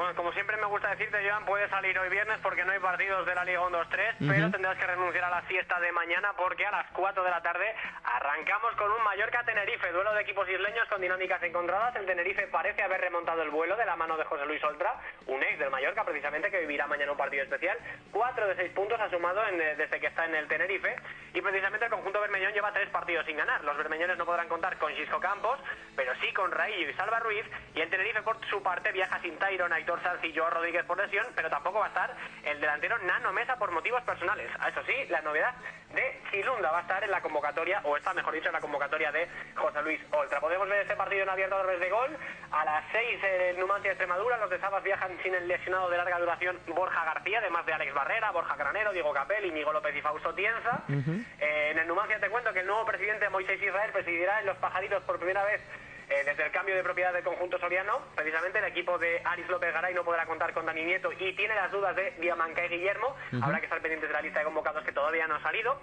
Bueno, 0.02 0.16
como 0.16 0.34
siempre 0.34 0.58
me 0.58 0.66
gusta 0.66 0.90
decirte, 0.90 1.20
Joan, 1.30 1.46
puedes 1.46 1.70
salir 1.70 1.96
hoy 2.00 2.10
viernes 2.10 2.40
porque 2.42 2.66
no 2.66 2.72
hay 2.72 2.80
partidos 2.80 3.24
de 3.24 3.36
la 3.36 3.46
Liga 3.46 3.62
1-2-3, 3.62 4.16
pero 4.28 4.50
tendrás 4.50 4.76
que 4.76 4.88
renunciar 4.88 5.26
a 5.26 5.30
la 5.30 5.44
siesta 5.44 5.80
de 5.80 5.92
mañana 5.92 6.34
porque 6.36 6.66
a 6.66 6.72
las 6.72 6.88
4 6.94 7.24
de 7.24 7.30
la 7.30 7.40
tarde 7.44 7.76
arrancamos 8.04 8.74
con 8.78 8.92
un 8.92 9.04
Mallorca-Tenerife, 9.04 9.92
duelo 9.92 10.12
de 10.16 10.22
equipos 10.24 10.50
isleños 10.50 10.88
con 10.90 11.02
dinámicas 11.02 11.44
encontradas. 11.44 11.96
El 11.96 12.08
Tenerife 12.08 12.48
parece 12.48 12.82
haber 12.82 13.00
remontado 13.00 13.44
el 13.44 13.52
vuelo 13.52 13.78
de 13.78 13.86
la 13.86 13.96
mano 13.96 14.18
de 14.18 14.24
José 14.24 14.44
Luis 14.48 14.64
Oltra, 14.64 14.96
un 15.28 15.44
ex 15.44 15.60
del 15.60 15.70
Mallorca 15.70 16.04
precisamente 16.04 16.50
que 16.50 16.62
vivirá 16.62 16.88
mañana 16.88 17.12
un 17.12 17.18
partido 17.20 17.44
especial. 17.44 17.78
4 18.12 18.48
de 18.48 18.56
6 18.56 18.72
puntos 18.72 19.00
ha 19.00 19.08
sumado 19.12 19.46
en, 19.50 19.62
eh, 19.62 19.76
desde 19.76 20.00
que 20.00 20.08
está 20.08 20.26
en 20.26 20.34
el 20.34 20.48
Tenerife 20.48 20.96
y 21.36 21.42
precisamente 21.42 21.86
el 21.86 21.92
conjunto 21.92 22.20
bermeñón 22.22 22.54
lleva 22.54 22.74
3 22.74 22.90
partidos 22.90 23.28
sin 23.28 23.38
ganar. 23.38 23.64
Los 23.64 23.78
bermeñones 23.78 24.18
no 24.18 24.26
podrán 24.26 24.48
contar 24.48 24.80
con 24.80 24.92
Xisco 24.96 25.20
Campos, 25.20 25.60
pero 25.96 26.12
sí 26.22 26.34
con 26.34 26.52
Raillo 26.52 26.90
y 26.90 26.94
Salva 26.96 27.20
Ruiz 27.20 27.46
y 27.76 27.82
el 27.82 27.90
Tenerife 27.92 28.24
por 28.24 28.44
su 28.48 28.64
parte 28.64 28.92
viaja 28.92 29.22
sin 29.22 29.38
Tyron, 29.38 29.72
Aitor 29.72 29.91
Y 30.24 30.34
Joao 30.34 30.50
Rodríguez 30.50 30.86
por 30.86 30.98
lesión, 30.98 31.26
pero 31.36 31.50
tampoco 31.50 31.80
va 31.80 31.86
a 31.86 31.90
estar 31.90 32.16
el 32.44 32.62
delantero 32.62 32.98
Nano 33.00 33.34
Mesa 33.34 33.58
por 33.58 33.72
motivos 33.72 34.02
personales. 34.04 34.50
A 34.60 34.70
eso 34.70 34.82
sí, 34.86 34.94
la 35.10 35.22
novedad 35.22 35.54
de 35.94 36.22
Chilunda 36.32 36.72
va 36.72 36.80
a 36.80 36.82
estar 36.82 37.04
en 37.04 37.12
la 37.12 37.22
convocatoria, 37.22 37.82
o 37.84 37.98
está 37.98 38.14
mejor 38.14 38.34
dicho, 38.34 38.48
en 38.48 38.54
la 38.54 38.62
convocatoria 38.62 39.12
de 39.12 39.28
José 39.56 39.82
Luis 39.82 40.00
Oltra. 40.12 40.40
Podemos 40.40 40.70
ver 40.70 40.82
este 40.82 40.96
partido 40.96 41.24
en 41.24 41.30
abierto 41.30 41.56
a 41.56 41.62
través 41.64 41.80
de 41.80 41.90
gol. 41.90 42.18
A 42.52 42.64
las 42.64 42.86
6 42.92 43.20
en 43.24 43.60
Numancia, 43.60 43.92
Extremadura, 43.92 44.38
los 44.38 44.50
de 44.50 44.60
Sabas 44.60 44.84
viajan 44.84 45.12
sin 45.24 45.36
el 45.36 45.48
lesionado 45.48 45.90
de 45.90 45.98
larga 45.98 46.20
duración 46.20 46.60
Borja 46.68 47.04
García, 47.04 47.40
además 47.40 47.66
de 47.66 47.74
Alex 47.74 47.94
Barrera, 47.94 48.32
Borja 48.32 48.56
Granero, 48.56 48.94
Diego 48.94 49.12
Capel, 49.14 49.46
Íñigo 49.46 49.74
López 49.74 49.96
y 49.96 50.02
Fausto 50.02 50.34
Tienza. 50.34 50.84
Eh, 50.90 51.70
en 51.72 51.80
el 51.80 51.88
Numancia 51.88 52.20
te 52.20 52.30
cuento 52.30 52.54
que 52.54 52.60
el 52.60 52.68
nuevo 52.68 52.86
presidente 52.86 53.30
Moisés 53.30 53.62
Israel 53.62 53.92
presidirá 53.92 54.40
en 54.40 54.46
Los 54.46 54.58
Pajaritos 54.58 55.04
por 55.04 55.18
primera 55.18 55.44
vez 55.44 55.62
eh, 56.12 56.24
desde 56.26 56.46
el 56.46 56.52
cambio 56.52 56.76
de 56.76 56.84
propiedad 56.84 57.14
del 57.14 57.24
conjunto 57.24 57.58
soriano, 57.58 58.02
precisamente 58.16 58.60
el 58.60 58.66
equipo 58.66 58.98
de 58.98 59.22
Aris 59.24 59.48
López 59.48 59.74
Garay 59.74 59.94
no 59.94 60.04
podrá 60.04 60.26
contar 60.26 60.54
con 60.54 60.66
Dani 60.66 60.84
Nieto 60.84 61.10
y 61.14 61.34
tiene 61.34 61.56
las 61.56 61.72
dudas 61.72 61.96
de 61.96 62.12
Diamanca 62.20 62.66
y 62.66 62.70
Guillermo. 62.70 63.16
Habrá 63.42 63.60
que 63.60 63.66
estar 63.66 63.80
pendientes 63.80 64.10
de 64.10 64.14
la 64.14 64.22
lista 64.22 64.40
de 64.40 64.46
convocados 64.46 64.84
que 64.84 64.92
todavía 64.92 65.26
no 65.28 65.36
ha 65.36 65.42
salido. 65.42 65.80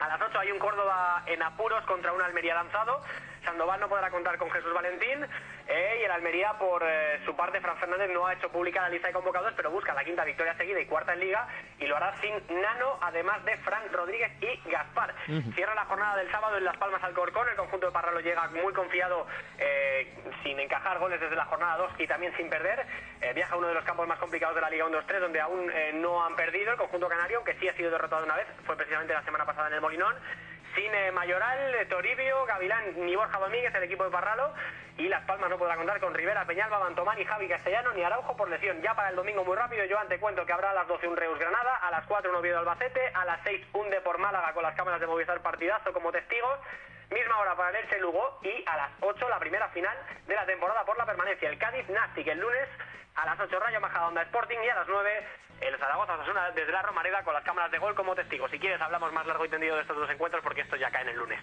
A 0.00 0.08
las 0.08 0.20
8 0.20 0.38
hay 0.38 0.52
un 0.52 0.58
Córdoba 0.58 1.22
en 1.26 1.42
apuros 1.42 1.84
contra 1.84 2.12
un 2.12 2.22
Almería 2.22 2.54
lanzado. 2.54 3.02
Sandoval 3.48 3.80
no 3.80 3.88
podrá 3.88 4.10
contar 4.10 4.36
con 4.36 4.50
Jesús 4.50 4.74
Valentín. 4.74 5.26
eh, 5.66 5.98
y 6.00 6.04
el 6.04 6.10
Almería, 6.10 6.52
por 6.58 6.82
eh, 6.84 7.18
su 7.24 7.34
parte, 7.34 7.60
Fran 7.62 7.78
Fernández 7.78 8.10
no 8.12 8.26
ha 8.26 8.34
hecho 8.34 8.50
pública 8.50 8.82
la 8.82 8.90
lista 8.90 9.08
de 9.08 9.14
convocados, 9.14 9.54
pero 9.56 9.70
busca 9.70 9.94
la 9.94 10.04
quinta 10.04 10.22
victoria 10.24 10.54
seguida 10.56 10.78
y 10.80 10.84
cuarta 10.86 11.14
en 11.14 11.20
Liga. 11.20 11.48
Y 11.78 11.86
lo 11.86 11.96
hará 11.96 12.14
sin 12.20 12.34
Nano, 12.60 12.98
además 13.00 13.42
de 13.46 13.56
Frank 13.58 13.90
Rodríguez 13.90 14.32
y 14.42 14.70
Gaspar. 14.70 15.14
Cierra 15.54 15.74
la 15.74 15.86
jornada 15.86 16.16
del 16.16 16.30
sábado 16.30 16.58
en 16.58 16.64
Las 16.64 16.76
Palmas 16.76 17.02
Alcorcón. 17.02 17.48
El 17.48 17.56
conjunto 17.56 17.86
de 17.86 17.92
Parralo 17.92 18.20
llega 18.20 18.48
muy 18.48 18.72
confiado, 18.74 19.26
eh, 19.56 20.14
sin 20.42 20.60
encajar 20.60 20.98
goles 20.98 21.18
desde 21.18 21.36
la 21.36 21.46
jornada 21.46 21.78
2 21.78 21.92
y 21.98 22.06
también 22.06 22.36
sin 22.36 22.50
perder. 22.50 22.84
Eh, 23.22 23.32
viaja 23.32 23.54
a 23.54 23.58
uno 23.58 23.68
de 23.68 23.74
los 23.74 23.84
campos 23.84 24.06
más 24.06 24.18
complicados 24.18 24.54
de 24.56 24.60
la 24.60 24.70
Liga 24.70 24.84
1-2-3, 24.84 25.20
donde 25.20 25.40
aún 25.40 25.72
no 25.94 26.22
han 26.22 26.36
perdido. 26.36 26.72
El 26.72 26.78
conjunto 26.78 27.08
canario, 27.08 27.38
aunque 27.38 27.54
sí 27.54 27.66
ha 27.68 27.72
sido 27.74 27.90
derrotado 27.90 28.24
una 28.24 28.36
vez, 28.36 28.46
fue 28.66 28.76
precisamente 28.76 29.14
la 29.14 29.22
semana 29.22 29.46
pasada 29.46 29.68
en 29.68 29.74
el 29.74 29.80
Molinón. 29.80 30.14
Sin 30.78 30.94
eh, 30.94 31.10
Mayoral, 31.10 31.74
eh, 31.74 31.86
Toribio, 31.86 32.46
Gavilán 32.46 33.04
ni 33.04 33.16
Borja 33.16 33.36
Domínguez, 33.40 33.74
el 33.74 33.82
equipo 33.82 34.04
de 34.04 34.10
Parralo. 34.10 34.54
Y 34.96 35.08
Las 35.08 35.24
Palmas 35.24 35.50
no 35.50 35.58
podrá 35.58 35.74
contar 35.74 35.98
con 35.98 36.14
Rivera, 36.14 36.44
Peñalba, 36.44 36.78
Bantomán 36.78 37.20
y 37.20 37.24
Javi 37.24 37.48
Castellano, 37.48 37.92
ni 37.94 38.04
Araujo 38.04 38.36
por 38.36 38.48
lesión. 38.48 38.80
Ya 38.80 38.94
para 38.94 39.08
el 39.08 39.16
domingo 39.16 39.44
muy 39.44 39.56
rápido, 39.56 39.84
yo 39.86 39.98
te 40.08 40.20
cuento 40.20 40.46
que 40.46 40.52
habrá 40.52 40.70
a 40.70 40.74
las 40.74 40.86
12 40.86 41.08
un 41.08 41.16
Reus 41.16 41.36
Granada, 41.36 41.78
a 41.78 41.90
las 41.90 42.06
4 42.06 42.30
un 42.30 42.36
Oviedo 42.36 42.60
Albacete, 42.60 43.10
a 43.12 43.24
las 43.24 43.40
6 43.42 43.66
un 43.72 43.90
de 43.90 44.00
por 44.02 44.18
Málaga 44.18 44.52
con 44.52 44.62
las 44.62 44.76
cámaras 44.76 45.00
de 45.00 45.08
Movistar 45.08 45.40
Partidazo 45.40 45.92
como 45.92 46.12
testigos. 46.12 46.60
Misma 47.10 47.38
hora 47.40 47.56
para 47.56 47.78
Elche 47.78 47.98
Lugo 48.00 48.38
y 48.42 48.64
a 48.66 48.76
las 48.76 48.90
8 49.00 49.28
la 49.28 49.38
primera 49.38 49.68
final 49.70 49.96
de 50.26 50.34
la 50.34 50.44
temporada 50.44 50.84
por 50.84 50.98
la 50.98 51.06
permanencia. 51.06 51.48
El 51.48 51.58
Cádiz 51.58 51.88
Nastic 51.88 52.26
el 52.26 52.38
lunes 52.38 52.68
a 53.14 53.24
las 53.26 53.40
8 53.40 53.58
Rayo 53.58 53.80
Majadahonda 53.80 54.22
Sporting 54.22 54.58
y 54.64 54.68
a 54.68 54.74
las 54.74 54.88
9 54.88 55.26
el 55.60 55.76
Zaragoza 55.78 56.16
desde 56.54 56.72
la 56.72 56.82
Romareda 56.82 57.24
con 57.24 57.34
las 57.34 57.42
cámaras 57.44 57.70
de 57.70 57.78
gol 57.78 57.94
como 57.94 58.14
testigos. 58.14 58.50
Si 58.50 58.58
quieres 58.58 58.80
hablamos 58.80 59.12
más 59.12 59.26
largo 59.26 59.44
y 59.44 59.48
tendido 59.48 59.76
de 59.76 59.82
estos 59.82 59.96
dos 59.96 60.10
encuentros 60.10 60.42
porque 60.42 60.60
esto 60.60 60.76
ya 60.76 60.90
cae 60.90 61.02
en 61.02 61.08
el 61.08 61.16
lunes. 61.16 61.40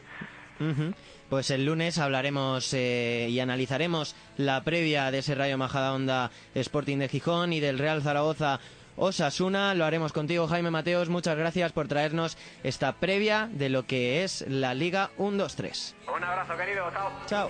Pues 1.29 1.49
el 1.51 1.65
lunes 1.65 1.99
hablaremos 1.99 2.73
eh, 2.73 3.27
y 3.29 3.39
analizaremos 3.41 4.15
la 4.37 4.63
previa 4.63 5.11
de 5.11 5.17
ese 5.17 5.35
Rayo 5.35 5.57
Majadahonda 5.57 6.31
Sporting 6.53 6.99
de 6.99 7.09
Gijón 7.09 7.51
y 7.51 7.59
del 7.59 7.77
Real 7.77 8.01
Zaragoza 8.01 8.59
Osasuna. 8.97 9.73
Lo 9.73 9.85
haremos 9.85 10.13
contigo, 10.13 10.47
Jaime 10.47 10.71
Mateos. 10.71 11.09
Muchas 11.09 11.37
gracias 11.37 11.71
por 11.71 11.87
traernos 11.87 12.37
esta 12.63 12.93
previa 12.93 13.49
de 13.51 13.69
lo 13.69 13.85
que 13.85 14.23
es 14.23 14.45
la 14.47 14.73
Liga 14.73 15.11
1-2-3. 15.17 15.93
Un 16.15 16.23
abrazo, 16.23 16.57
querido. 16.57 16.91
Chao. 16.91 17.11
Chao. 17.25 17.49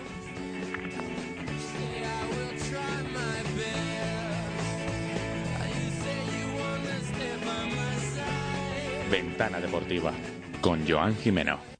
Ventana 9.09 9.59
Deportiva 9.59 10.11
con 10.61 10.87
Joan 10.87 11.15
Jimeno. 11.15 11.74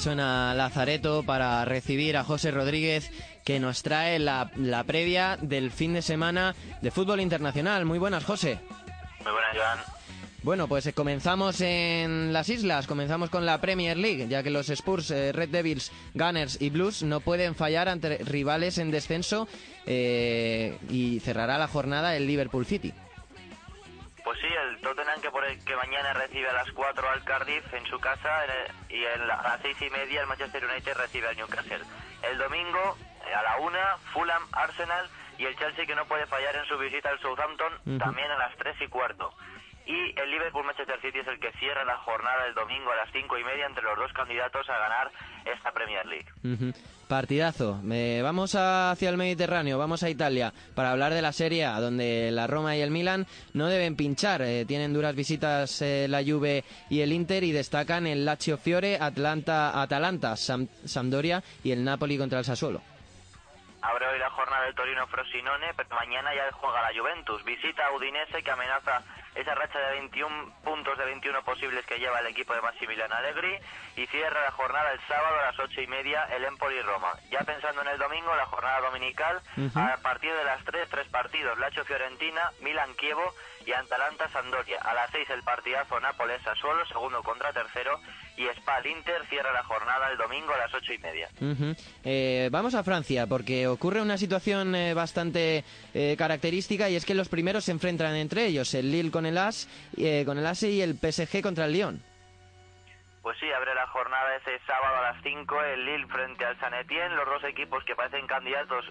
Suena 0.00 0.54
Lazareto 0.54 1.22
para 1.22 1.64
recibir 1.64 2.16
a 2.16 2.24
José 2.24 2.50
Rodríguez 2.50 3.10
que 3.44 3.60
nos 3.60 3.82
trae 3.82 4.18
la, 4.18 4.50
la 4.56 4.82
previa 4.84 5.36
del 5.40 5.70
fin 5.70 5.92
de 5.92 6.02
semana 6.02 6.54
de 6.80 6.90
fútbol 6.90 7.20
internacional. 7.20 7.84
Muy 7.84 7.98
buenas, 7.98 8.24
José. 8.24 8.58
Muy 9.22 9.32
buenas, 9.32 9.54
Joan. 9.54 9.78
Bueno, 10.42 10.68
pues 10.68 10.86
eh, 10.86 10.94
comenzamos 10.94 11.60
en 11.60 12.32
las 12.32 12.48
islas, 12.48 12.86
comenzamos 12.86 13.28
con 13.28 13.44
la 13.44 13.60
Premier 13.60 13.98
League, 13.98 14.26
ya 14.26 14.42
que 14.42 14.48
los 14.48 14.70
Spurs, 14.70 15.10
eh, 15.10 15.32
Red 15.32 15.50
Devils, 15.50 15.92
Gunners 16.14 16.62
y 16.62 16.70
Blues 16.70 17.02
no 17.02 17.20
pueden 17.20 17.54
fallar 17.54 17.90
ante 17.90 18.16
rivales 18.18 18.78
en 18.78 18.90
descenso 18.90 19.48
eh, 19.84 20.78
y 20.88 21.20
cerrará 21.20 21.58
la 21.58 21.68
jornada 21.68 22.16
el 22.16 22.26
Liverpool 22.26 22.64
City. 22.64 22.94
Tottenham 24.94 25.20
que, 25.20 25.30
por 25.30 25.44
el, 25.44 25.62
que 25.64 25.76
mañana 25.76 26.12
recibe 26.12 26.48
a 26.48 26.52
las 26.52 26.70
4 26.72 27.08
al 27.10 27.22
Cardiff 27.24 27.72
en 27.74 27.86
su 27.86 27.98
casa 28.00 28.44
en 28.44 28.50
el- 28.50 28.96
y 28.96 29.04
en 29.04 29.26
la- 29.28 29.36
a 29.36 29.42
las 29.42 29.60
6 29.62 29.76
y 29.82 29.90
media 29.90 30.20
el 30.22 30.26
Manchester 30.26 30.64
United 30.64 30.94
recibe 30.96 31.28
al 31.28 31.36
Newcastle. 31.36 31.84
El 32.22 32.38
domingo 32.38 32.96
eh, 33.26 33.34
a 33.34 33.42
la 33.42 33.56
1 33.58 33.78
Fulham, 34.12 34.42
Arsenal 34.52 35.08
y 35.38 35.44
el 35.46 35.56
Chelsea 35.56 35.86
que 35.86 35.94
no 35.94 36.06
puede 36.06 36.26
fallar 36.26 36.56
en 36.56 36.64
su 36.66 36.76
visita 36.78 37.08
al 37.10 37.20
Southampton 37.20 37.72
también 37.98 38.30
a 38.30 38.36
las 38.38 38.56
3 38.56 38.76
y 38.80 38.88
cuarto. 38.88 39.32
Y 39.90 40.14
el 40.20 40.30
Liverpool 40.30 40.64
Manchester 40.64 41.00
City 41.00 41.18
es 41.18 41.26
el 41.26 41.40
que 41.40 41.50
cierra 41.58 41.84
la 41.84 41.96
jornada 41.96 42.44
del 42.44 42.54
domingo 42.54 42.92
a 42.92 42.96
las 42.96 43.10
5 43.12 43.38
y 43.38 43.42
media 43.44 43.66
entre 43.66 43.82
los 43.82 43.96
dos 43.98 44.12
candidatos 44.12 44.68
a 44.68 44.78
ganar 44.78 45.10
esta 45.44 45.72
Premier 45.72 46.06
League. 46.06 46.26
Partidazo. 47.08 47.80
Eh, 47.90 48.20
vamos 48.22 48.54
hacia 48.54 49.08
el 49.10 49.16
Mediterráneo, 49.16 49.78
vamos 49.78 50.04
a 50.04 50.08
Italia 50.10 50.52
para 50.76 50.92
hablar 50.92 51.12
de 51.12 51.22
la 51.22 51.32
Serie 51.32 51.64
A, 51.64 51.80
donde 51.80 52.30
la 52.30 52.46
Roma 52.46 52.76
y 52.76 52.82
el 52.82 52.92
Milan 52.92 53.26
no 53.52 53.66
deben 53.66 53.96
pinchar. 53.96 54.42
Eh, 54.42 54.64
tienen 54.64 54.92
duras 54.92 55.16
visitas 55.16 55.82
eh, 55.82 56.06
la 56.08 56.22
Juve 56.22 56.62
y 56.88 57.00
el 57.00 57.12
Inter 57.12 57.42
y 57.42 57.50
destacan 57.50 58.06
el 58.06 58.24
Lazio 58.24 58.58
Fiore, 58.58 58.96
Atlanta, 59.00 59.82
Atalanta, 59.82 60.34
Sam- 60.36 60.68
Sampdoria 60.84 61.42
y 61.64 61.72
el 61.72 61.82
Napoli 61.82 62.16
contra 62.16 62.38
el 62.38 62.44
Sassuolo. 62.44 62.80
Abre 63.82 64.06
hoy 64.08 64.18
la 64.18 64.28
jornada 64.30 64.66
del 64.66 64.74
Torino 64.74 65.06
Frosinone, 65.06 65.68
pero 65.74 65.88
mañana 65.96 66.34
ya 66.34 66.52
juega 66.52 66.82
la 66.82 66.96
Juventus. 66.96 67.42
Visita 67.44 67.86
a 67.86 67.92
Udinese 67.96 68.42
que 68.42 68.50
amenaza 68.50 69.02
esa 69.34 69.54
racha 69.54 69.78
de 69.78 69.92
21 70.00 70.52
puntos 70.64 70.98
de 70.98 71.04
21 71.04 71.42
posibles 71.44 71.86
que 71.86 71.98
lleva 71.98 72.18
el 72.20 72.26
equipo 72.26 72.52
de 72.54 72.60
Massimiliano 72.62 73.14
Allegri 73.14 73.56
y 73.96 74.06
cierra 74.08 74.42
la 74.44 74.50
jornada 74.50 74.92
el 74.92 75.00
sábado 75.06 75.36
a 75.40 75.46
las 75.46 75.58
ocho 75.58 75.80
y 75.80 75.86
media 75.86 76.24
el 76.34 76.44
Empoli 76.44 76.80
Roma. 76.82 77.12
Ya 77.30 77.40
pensando 77.40 77.82
en 77.82 77.88
el 77.88 77.98
domingo, 77.98 78.34
la 78.34 78.46
jornada 78.46 78.80
dominical, 78.80 79.40
Ujú. 79.56 79.78
a 79.78 79.96
partir 80.02 80.32
de 80.32 80.44
las 80.44 80.64
3, 80.64 80.88
tres 80.90 81.08
partidos, 81.08 81.58
Lacho 81.58 81.84
Fiorentina, 81.84 82.50
Milan 82.60 82.92
Kievo 82.94 83.34
y 83.66 83.72
Atalanta 83.72 84.28
Sampdoria. 84.30 84.80
A 84.82 84.94
las 84.94 85.10
6 85.10 85.28
el 85.30 85.42
partidazo 85.42 86.00
Nápoles 86.00 86.42
Sassuolo, 86.42 86.84
segundo 86.86 87.22
contra 87.22 87.52
tercero, 87.52 88.00
y 88.36 88.46
Spal 88.56 88.86
Inter 88.86 89.26
cierra 89.28 89.52
la 89.52 89.62
jornada 89.64 90.10
el 90.10 90.16
domingo 90.16 90.54
a 90.54 90.58
las 90.58 90.72
ocho 90.72 90.92
y 90.94 90.98
media. 90.98 91.28
Ujú. 91.40 91.74
Eh, 92.04 92.48
vamos 92.50 92.74
a 92.74 92.82
Francia 92.82 93.26
porque 93.26 93.66
ocurre 93.66 94.00
una 94.00 94.16
situación 94.16 94.74
eh, 94.74 94.94
bastante 94.94 95.62
eh, 95.92 96.14
característica 96.16 96.88
y 96.88 96.96
es 96.96 97.04
que 97.04 97.14
los 97.14 97.28
primeros 97.28 97.64
se 97.64 97.72
enfrentan 97.72 98.14
entre 98.16 98.46
ellos, 98.46 98.72
el 98.74 98.90
Lille 98.90 99.10
con 99.10 99.19
el 99.26 99.38
AS, 99.38 99.68
eh, 99.96 100.24
con 100.26 100.38
el 100.38 100.46
ASE 100.46 100.68
y 100.70 100.82
el 100.82 100.94
PSG 100.98 101.42
contra 101.42 101.64
el 101.66 101.72
Lyon. 101.72 102.02
Pues 103.22 103.36
sí, 103.38 103.52
abre 103.52 103.74
la 103.74 103.86
jornada 103.88 104.34
ese 104.36 104.58
sábado 104.66 104.96
a 104.96 105.12
las 105.12 105.22
5 105.22 105.62
el 105.62 105.84
Lille 105.84 106.06
frente 106.06 106.44
al 106.44 106.58
San 106.58 106.72
Etienne, 106.74 107.14
los 107.16 107.26
dos 107.26 107.44
equipos 107.44 107.84
que 107.84 107.94
parecen 107.94 108.26
candidatos 108.26 108.86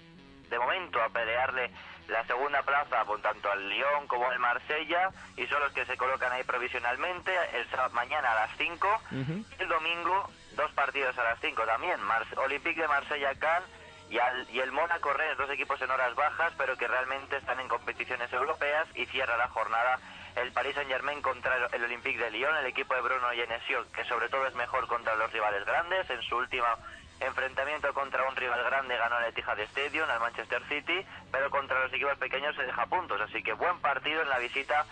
de 0.49 0.59
momento 0.59 1.01
a 1.01 1.09
pelearle 1.09 1.71
la 2.07 2.23
segunda 2.25 2.61
plaza 2.63 3.05
por 3.05 3.21
tanto 3.21 3.51
al 3.51 3.69
Lyon 3.69 4.07
como 4.07 4.27
al 4.29 4.39
Marsella 4.39 5.09
y 5.37 5.45
son 5.47 5.59
los 5.61 5.71
que 5.73 5.85
se 5.85 5.95
colocan 5.97 6.31
ahí 6.31 6.43
provisionalmente 6.43 7.31
el 7.53 7.67
sá- 7.69 7.89
mañana 7.89 8.31
a 8.31 8.47
las 8.47 8.57
5 8.57 8.87
Ujú. 9.11 9.45
el 9.59 9.67
domingo 9.67 10.29
dos 10.55 10.71
partidos 10.71 11.15
a 11.19 11.23
las 11.23 11.39
5 11.39 11.63
también 11.65 11.99
Olympique 12.37 12.81
de 12.81 12.87
Marsella 12.87 13.33
Cannes 13.35 13.69
y, 14.09 14.17
al- 14.17 14.47
y 14.49 14.59
el 14.59 14.71
Mónaco 14.71 15.13
Rennes, 15.13 15.37
dos 15.37 15.51
equipos 15.51 15.79
en 15.83 15.91
horas 15.91 16.15
bajas 16.15 16.51
pero 16.57 16.75
que 16.77 16.87
realmente 16.87 17.37
están 17.37 17.59
en 17.59 17.67
competiciones 17.67 18.31
europeas 18.33 18.87
y 18.95 19.05
cierra 19.07 19.37
la 19.37 19.47
jornada 19.49 19.99
el 20.35 20.51
Paris 20.51 20.75
Saint 20.75 20.89
Germain 20.89 21.21
contra 21.21 21.55
el- 21.71 21.83
Olympique 21.83 22.17
de 22.19 22.31
Lyon, 22.31 22.55
el 22.57 22.65
equipo 22.67 22.93
de 22.95 23.01
Bruno 23.01 23.29
Genesio 23.31 23.85
que 23.91 24.05
sobre 24.05 24.29
todo 24.29 24.45
es 24.47 24.55
mejor 24.55 24.87
contra 24.87 25.15
los 25.15 25.31
rivales 25.31 25.65
grandes. 25.65 26.09
En 26.09 26.21
su 26.23 26.37
último 26.37 26.65
enfrentamiento 27.19 27.93
contra 27.93 28.23
un 28.29 28.35
rival 28.35 28.63
grande 28.63 28.95
ganó 28.97 29.19
el 29.19 29.25
Etihad 29.25 29.59
Stadium 29.59 30.09
al 30.09 30.19
Manchester 30.21 30.61
City 30.69 31.05
pero 31.31 31.49
contra 31.49 31.79
los 31.81 31.91
equipos 31.93 32.17
pequeños 32.17 32.55
se 32.55 32.63
deja 32.63 32.85
puntos. 32.85 33.19
Así 33.21 33.43
que 33.43 33.53
buen 33.53 33.79
partido 33.81 34.21
en 34.21 34.29
la 34.29 34.37
visita 34.39 34.85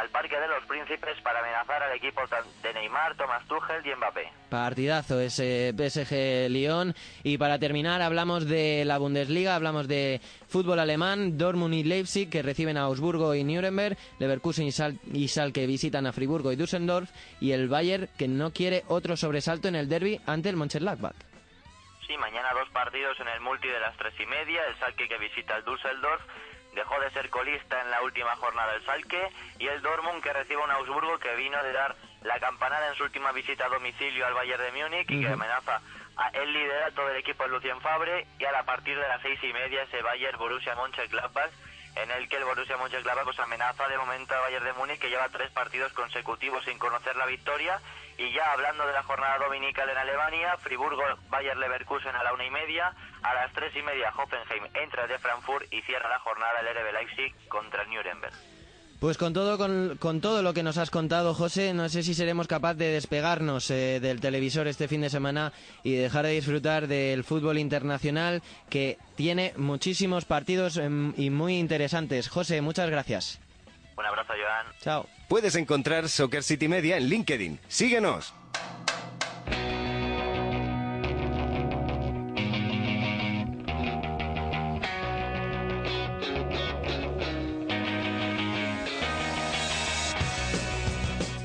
al 0.00 0.08
Parque 0.10 0.38
de 0.38 0.48
los 0.48 0.64
Príncipes 0.64 1.20
para 1.22 1.40
amenazar 1.40 1.82
al 1.82 1.96
equipo 1.96 2.22
de 2.62 2.74
Neymar, 2.74 3.14
Thomas 3.16 3.46
Tuchel 3.46 3.86
y 3.86 3.94
Mbappé. 3.94 4.32
Partidazo 4.48 5.20
ese 5.20 5.72
PSG 5.76 6.48
Lyon. 6.50 6.94
Y 7.22 7.38
para 7.38 7.58
terminar, 7.58 8.02
hablamos 8.02 8.46
de 8.46 8.84
la 8.84 8.98
Bundesliga, 8.98 9.54
hablamos 9.54 9.88
de 9.88 10.20
fútbol 10.48 10.78
alemán, 10.78 11.36
Dortmund 11.38 11.74
y 11.74 11.84
Leipzig 11.84 12.30
que 12.30 12.42
reciben 12.42 12.76
a 12.76 12.82
Augsburgo 12.82 13.34
y 13.34 13.44
Nuremberg, 13.44 13.96
Leverkusen 14.18 14.66
y, 14.66 14.72
Sal 14.72 14.98
y 15.12 15.28
Schalke 15.28 15.66
visitan 15.66 16.06
a 16.06 16.12
Friburgo 16.12 16.52
y 16.52 16.56
Düsseldorf, 16.56 17.10
y 17.40 17.52
el 17.52 17.68
Bayern 17.68 18.08
que 18.18 18.28
no 18.28 18.52
quiere 18.52 18.84
otro 18.88 19.16
sobresalto 19.16 19.68
en 19.68 19.76
el 19.76 19.88
derby 19.88 20.20
ante 20.26 20.48
el 20.48 20.56
Mönchengladbach. 20.56 21.16
Sí, 22.06 22.16
mañana 22.18 22.48
dos 22.54 22.68
partidos 22.70 23.18
en 23.20 23.28
el 23.28 23.40
multi 23.40 23.68
de 23.68 23.80
las 23.80 23.96
tres 23.96 24.14
y 24.18 24.26
media. 24.26 24.60
El 24.66 24.78
Salke 24.78 25.08
que 25.08 25.18
visita 25.18 25.56
el 25.56 25.64
Düsseldorf 25.64 26.22
dejó 26.72 26.98
de 27.00 27.10
ser 27.10 27.30
colista 27.30 27.80
en 27.80 27.90
la 27.90 28.02
última 28.02 28.34
jornada 28.36 28.72
del 28.72 28.84
Salke 28.84 29.30
y 29.58 29.66
el 29.68 29.82
Dortmund 29.82 30.22
que 30.22 30.32
recibe 30.32 30.62
un 30.62 30.70
Augsburgo 30.70 31.18
que 31.18 31.34
vino 31.36 31.62
de 31.62 31.72
dar 31.72 31.96
la 32.22 32.38
campanada 32.40 32.88
en 32.88 32.94
su 32.94 33.04
última 33.04 33.32
visita 33.32 33.66
a 33.66 33.68
domicilio 33.68 34.26
al 34.26 34.34
Bayern 34.34 34.62
de 34.62 34.72
Múnich 34.72 35.10
y 35.10 35.20
que 35.20 35.28
amenaza 35.28 35.80
a 36.16 36.28
el 36.28 36.52
liderato 36.52 37.06
del 37.06 37.16
equipo 37.16 37.42
de 37.44 37.50
Lucien 37.50 37.80
Fabre 37.80 38.26
y 38.38 38.44
a 38.44 38.52
la 38.52 38.64
partir 38.64 38.98
de 38.98 39.08
las 39.08 39.20
seis 39.22 39.42
y 39.42 39.52
media 39.52 39.82
ese 39.82 40.02
Bayern 40.02 40.38
Borussia 40.38 40.74
Mönchengladbach 40.74 41.50
en 41.96 42.10
el 42.10 42.28
que 42.28 42.36
el 42.36 42.44
Borussia 42.44 42.76
Mönchengladbach 42.76 43.24
pues 43.24 43.38
amenaza 43.40 43.88
de 43.88 43.98
momento 43.98 44.34
al 44.34 44.40
Bayern 44.40 44.64
de 44.64 44.72
Múnich 44.74 44.98
que 44.98 45.10
lleva 45.10 45.28
tres 45.28 45.50
partidos 45.50 45.92
consecutivos 45.92 46.64
sin 46.64 46.78
conocer 46.78 47.16
la 47.16 47.26
victoria 47.26 47.80
y 48.18 48.32
ya 48.32 48.52
hablando 48.52 48.86
de 48.86 48.92
la 48.92 49.02
jornada 49.02 49.38
dominical 49.38 49.88
en 49.88 49.98
Alemania, 49.98 50.56
Friburgo, 50.58 51.02
Bayer 51.28 51.56
Leverkusen 51.56 52.14
a 52.14 52.22
la 52.22 52.32
una 52.32 52.44
y 52.44 52.50
media, 52.50 52.94
a 53.22 53.34
las 53.34 53.52
tres 53.52 53.74
y 53.76 53.82
media 53.82 54.12
Hoffenheim 54.16 54.64
entra 54.74 55.06
de 55.06 55.18
Frankfurt 55.18 55.72
y 55.72 55.82
cierra 55.82 56.08
la 56.08 56.18
jornada 56.20 56.60
el 56.60 56.66
RB 56.66 56.92
Leipzig 56.92 57.48
contra 57.48 57.82
el 57.82 57.90
Nuremberg. 57.90 58.34
Pues 59.02 59.18
con 59.18 59.32
todo, 59.32 59.58
con, 59.98 60.20
todo 60.20 60.42
lo 60.42 60.54
que 60.54 60.62
nos 60.62 60.78
has 60.78 60.90
contado, 60.90 61.34
José, 61.34 61.74
no 61.74 61.88
sé 61.88 62.04
si 62.04 62.14
seremos 62.14 62.46
capaces 62.46 62.78
de 62.78 62.92
despegarnos 62.92 63.68
eh, 63.72 63.98
del 63.98 64.20
televisor 64.20 64.68
este 64.68 64.86
fin 64.86 65.00
de 65.00 65.10
semana 65.10 65.52
y 65.82 65.94
dejar 65.94 66.24
de 66.24 66.34
disfrutar 66.34 66.86
del 66.86 67.24
fútbol 67.24 67.58
internacional 67.58 68.44
que 68.70 68.98
tiene 69.16 69.54
muchísimos 69.56 70.24
partidos 70.24 70.76
em, 70.76 71.14
y 71.16 71.30
muy 71.30 71.58
interesantes. 71.58 72.28
José, 72.28 72.60
muchas 72.60 72.88
gracias. 72.90 73.41
Un 73.96 74.04
abrazo, 74.04 74.32
Joan. 74.32 74.66
Chao. 74.80 75.06
Puedes 75.28 75.54
encontrar 75.54 76.08
Soccer 76.08 76.42
City 76.42 76.68
Media 76.68 76.96
en 76.96 77.08
LinkedIn. 77.08 77.60
Síguenos. 77.68 78.34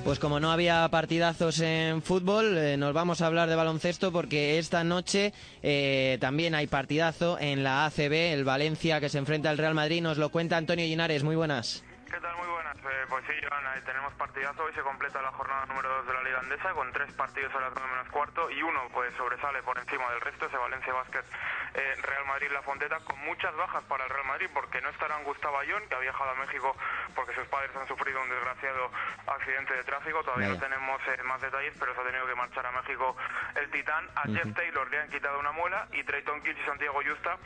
Pues 0.07 0.19
como 0.19 0.39
no 0.39 0.53
había 0.53 0.87
partidazos 0.87 1.59
en 1.59 2.01
fútbol, 2.01 2.57
eh, 2.57 2.77
nos 2.77 2.93
vamos 2.93 3.21
a 3.21 3.27
hablar 3.27 3.49
de 3.49 3.57
baloncesto 3.57 4.13
porque 4.13 4.57
esta 4.57 4.85
noche 4.85 5.33
eh, 5.61 6.17
también 6.21 6.55
hay 6.55 6.65
partidazo 6.65 7.37
en 7.41 7.61
la 7.61 7.85
ACB, 7.85 8.31
el 8.31 8.45
Valencia 8.45 9.01
que 9.01 9.09
se 9.09 9.17
enfrenta 9.17 9.49
al 9.49 9.57
Real 9.57 9.73
Madrid. 9.73 10.01
Nos 10.01 10.17
lo 10.17 10.29
cuenta 10.29 10.55
Antonio 10.55 10.85
Linares. 10.85 11.25
Muy 11.25 11.35
buenas. 11.35 11.83
¿Qué 12.09 12.21
tal? 12.21 12.37
Muy 12.37 12.47
buenas. 12.47 12.77
Eh, 12.77 13.05
pues 13.09 13.25
sí, 13.27 13.33
Joan, 13.43 13.83
tenemos 13.83 14.13
partidazo. 14.13 14.63
Hoy 14.63 14.71
se 14.73 14.81
completa 14.81 15.21
la 15.21 15.31
jornada 15.31 15.65
número 15.65 15.89
2 15.89 16.07
de 16.07 16.13
la 16.13 16.23
Liga 16.23 16.39
Andesa 16.39 16.71
con 16.71 16.91
tres 16.93 17.11
partidos 17.13 17.53
a 17.53 17.59
las 17.59 17.73
9 17.75 17.89
menos 17.91 18.07
cuarto 18.09 18.49
y 18.49 18.61
uno 18.61 18.87
pues 18.93 19.13
sobresale 19.15 19.61
por 19.63 19.77
encima 19.77 20.09
del 20.11 20.21
resto, 20.21 20.45
ese 20.45 20.55
Valencia 20.55 20.93
Basket 20.93 21.25
eh, 21.73 21.95
Real 22.01 22.25
Madrid-La 22.25 22.61
Fonteta, 22.61 22.99
con 23.01 23.19
muchas 23.25 23.53
bajas 23.55 23.83
para 23.85 24.05
el 24.05 24.09
Real 24.09 24.25
Madrid, 24.25 24.47
porque 24.53 24.79
no 24.81 24.89
estarán 24.89 25.23
Gustavo 25.25 25.59
Ayón, 25.59 25.83
que 25.89 25.95
ha 25.95 25.99
viajado 25.99 26.29
a 26.29 26.35
México 26.35 26.75
porque 27.13 27.35
sus 27.35 27.47
padres 27.47 27.75
han 27.75 27.87
sufrido 27.87 28.21
un 28.21 28.29
desgraciado 28.29 28.89
accidente 29.27 29.73
de 29.73 29.83
tráfico. 29.83 30.23
Todavía 30.23 30.47
no 30.47 30.59
tenemos 30.59 31.01
eh, 31.07 31.23
más 31.23 31.41
detalles, 31.41 31.73
pero 31.77 31.93
se 31.93 32.01
ha 32.01 32.05
tenido 32.05 32.25
que 32.25 32.35
marchar 32.35 32.65
a 32.65 32.71
México 32.71 33.17
el 33.55 33.69
Titán. 33.69 34.07
A 34.15 34.23
Jeff 34.23 34.55
Taylor 34.55 34.89
le 34.89 34.99
han 34.99 35.09
quitado 35.09 35.39
una 35.39 35.51
muela 35.51 35.87
y 35.91 36.03
Trayton 36.03 36.41
Kills 36.41 36.59
y 36.59 36.65
Santiago 36.65 37.01
Justa 37.05 37.37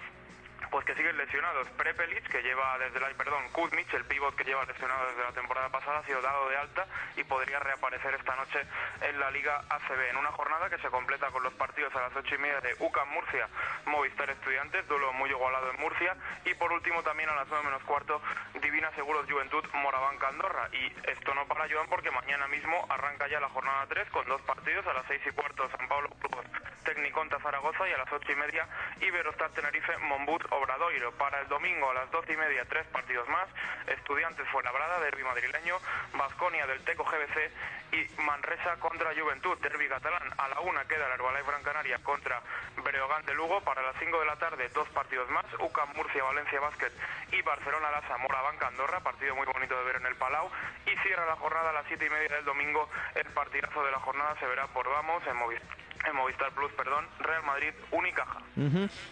pues 0.71 0.85
que 0.85 0.95
siguen 0.95 1.17
lesionados. 1.17 1.67
Prepelic, 1.77 2.27
que 2.29 2.41
lleva 2.41 2.77
desde 2.79 2.99
la, 2.99 3.09
perdón, 3.09 3.43
Kuzmich, 3.51 3.93
el 3.93 4.05
pívot 4.05 4.33
que 4.35 4.45
lleva 4.45 4.65
lesionado 4.65 5.05
desde 5.09 5.21
la 5.21 5.33
temporada 5.33 5.69
pasada, 5.69 5.99
ha 5.99 6.05
sido 6.05 6.21
dado 6.21 6.49
de 6.49 6.57
alta 6.57 6.87
y 7.17 7.23
podría 7.25 7.59
reaparecer 7.59 8.15
esta 8.15 8.35
noche 8.37 8.65
en 9.01 9.19
la 9.19 9.29
Liga 9.29 9.63
ACB. 9.69 10.09
En 10.09 10.17
una 10.17 10.31
jornada 10.31 10.69
que 10.69 10.77
se 10.77 10.89
completa 10.89 11.27
con 11.27 11.43
los 11.43 11.53
partidos 11.53 11.93
a 11.95 12.01
las 12.01 12.15
ocho 12.15 12.35
y 12.35 12.37
media 12.37 12.61
de 12.61 12.73
UCAM 12.79 13.09
Murcia, 13.09 13.49
Movistar 13.85 14.29
Estudiantes, 14.29 14.87
duelo 14.87 15.11
muy 15.13 15.29
igualado 15.29 15.69
en 15.71 15.79
Murcia. 15.81 16.15
Y 16.45 16.53
por 16.53 16.71
último 16.71 17.03
también 17.03 17.29
a 17.29 17.35
las 17.35 17.47
nueve 17.49 17.65
menos 17.65 17.83
cuarto, 17.83 18.21
Divina 18.61 18.89
Seguros 18.95 19.29
Juventud, 19.29 19.63
Morabanca 19.73 20.29
Andorra. 20.29 20.69
Y 20.71 20.93
esto 21.09 21.35
no 21.35 21.45
para 21.47 21.67
Joan 21.69 21.87
porque 21.89 22.11
mañana 22.11 22.47
mismo 22.47 22.87
arranca 22.89 23.27
ya 23.27 23.41
la 23.41 23.49
jornada 23.49 23.85
3 23.89 24.09
con 24.09 24.25
dos 24.25 24.41
partidos 24.43 24.87
a 24.87 24.93
las 24.93 25.05
seis 25.07 25.21
y 25.25 25.31
cuarto 25.31 25.69
San 25.69 25.87
Pablo 25.89 26.09
Tecniconta 26.83 27.39
Zaragoza 27.39 27.87
y 27.87 27.93
a 27.93 27.97
las 27.97 28.11
ocho 28.11 28.31
y 28.31 28.35
media 28.35 28.67
Iberostar 28.99 29.51
Tenerife 29.51 29.97
Monbut 29.97 30.43
Obradoiro. 30.51 31.11
Para 31.13 31.41
el 31.41 31.47
domingo 31.47 31.89
a 31.89 31.93
las 31.93 32.11
doce 32.11 32.33
y 32.33 32.37
media 32.37 32.65
tres 32.65 32.85
partidos 32.87 33.27
más, 33.29 33.47
Estudiantes 33.87 34.47
Fuenlabrada, 34.49 34.99
derby 34.99 35.23
madrileño, 35.23 35.77
Basconia 36.13 36.67
del 36.67 36.83
Teco 36.83 37.03
GBC 37.03 37.51
y 37.93 38.21
Manresa 38.21 38.77
contra 38.79 39.13
Juventud, 39.13 39.57
derby 39.59 39.87
catalán. 39.87 40.23
A 40.37 40.47
la 40.47 40.59
una 40.61 40.85
queda 40.85 41.07
el 41.07 41.13
Herbalife 41.13 41.51
Gran 41.51 41.63
Canaria 41.63 41.99
contra 41.99 42.41
Breogán 42.77 43.25
de 43.25 43.35
Lugo. 43.35 43.61
Para 43.61 43.81
las 43.81 43.95
cinco 43.99 44.19
de 44.19 44.25
la 44.25 44.37
tarde 44.37 44.69
dos 44.69 44.87
partidos 44.89 45.29
más, 45.29 45.45
UCAM 45.59 45.93
Murcia 45.95 46.23
Valencia 46.23 46.59
Basket 46.59 46.91
y 47.31 47.41
Barcelona 47.41 47.91
Lasa 47.91 48.17
Mora 48.17 48.41
Banca 48.41 48.67
Andorra, 48.67 48.99
partido 49.01 49.35
muy 49.35 49.45
bonito 49.45 49.77
de 49.77 49.83
ver 49.83 49.95
en 49.97 50.05
el 50.05 50.15
Palau. 50.15 50.49
Y 50.85 50.95
cierra 50.99 51.25
la 51.25 51.35
jornada 51.35 51.69
a 51.69 51.73
las 51.73 51.85
siete 51.87 52.05
y 52.05 52.09
media 52.09 52.35
del 52.35 52.45
domingo, 52.45 52.89
el 53.15 53.27
partidazo 53.33 53.83
de 53.83 53.91
la 53.91 53.99
jornada 53.99 54.35
se 54.39 54.47
verá 54.47 54.67
por 54.67 54.89
Vamos 54.89 55.25
en 55.27 55.37
Movistar 55.37 55.80
en 56.09 56.15
Movistar 56.15 56.53
Plus, 56.53 56.71
perdón, 56.73 57.05
Real 57.19 57.43
Madrid, 57.43 57.73
Unicaja. 57.91 58.39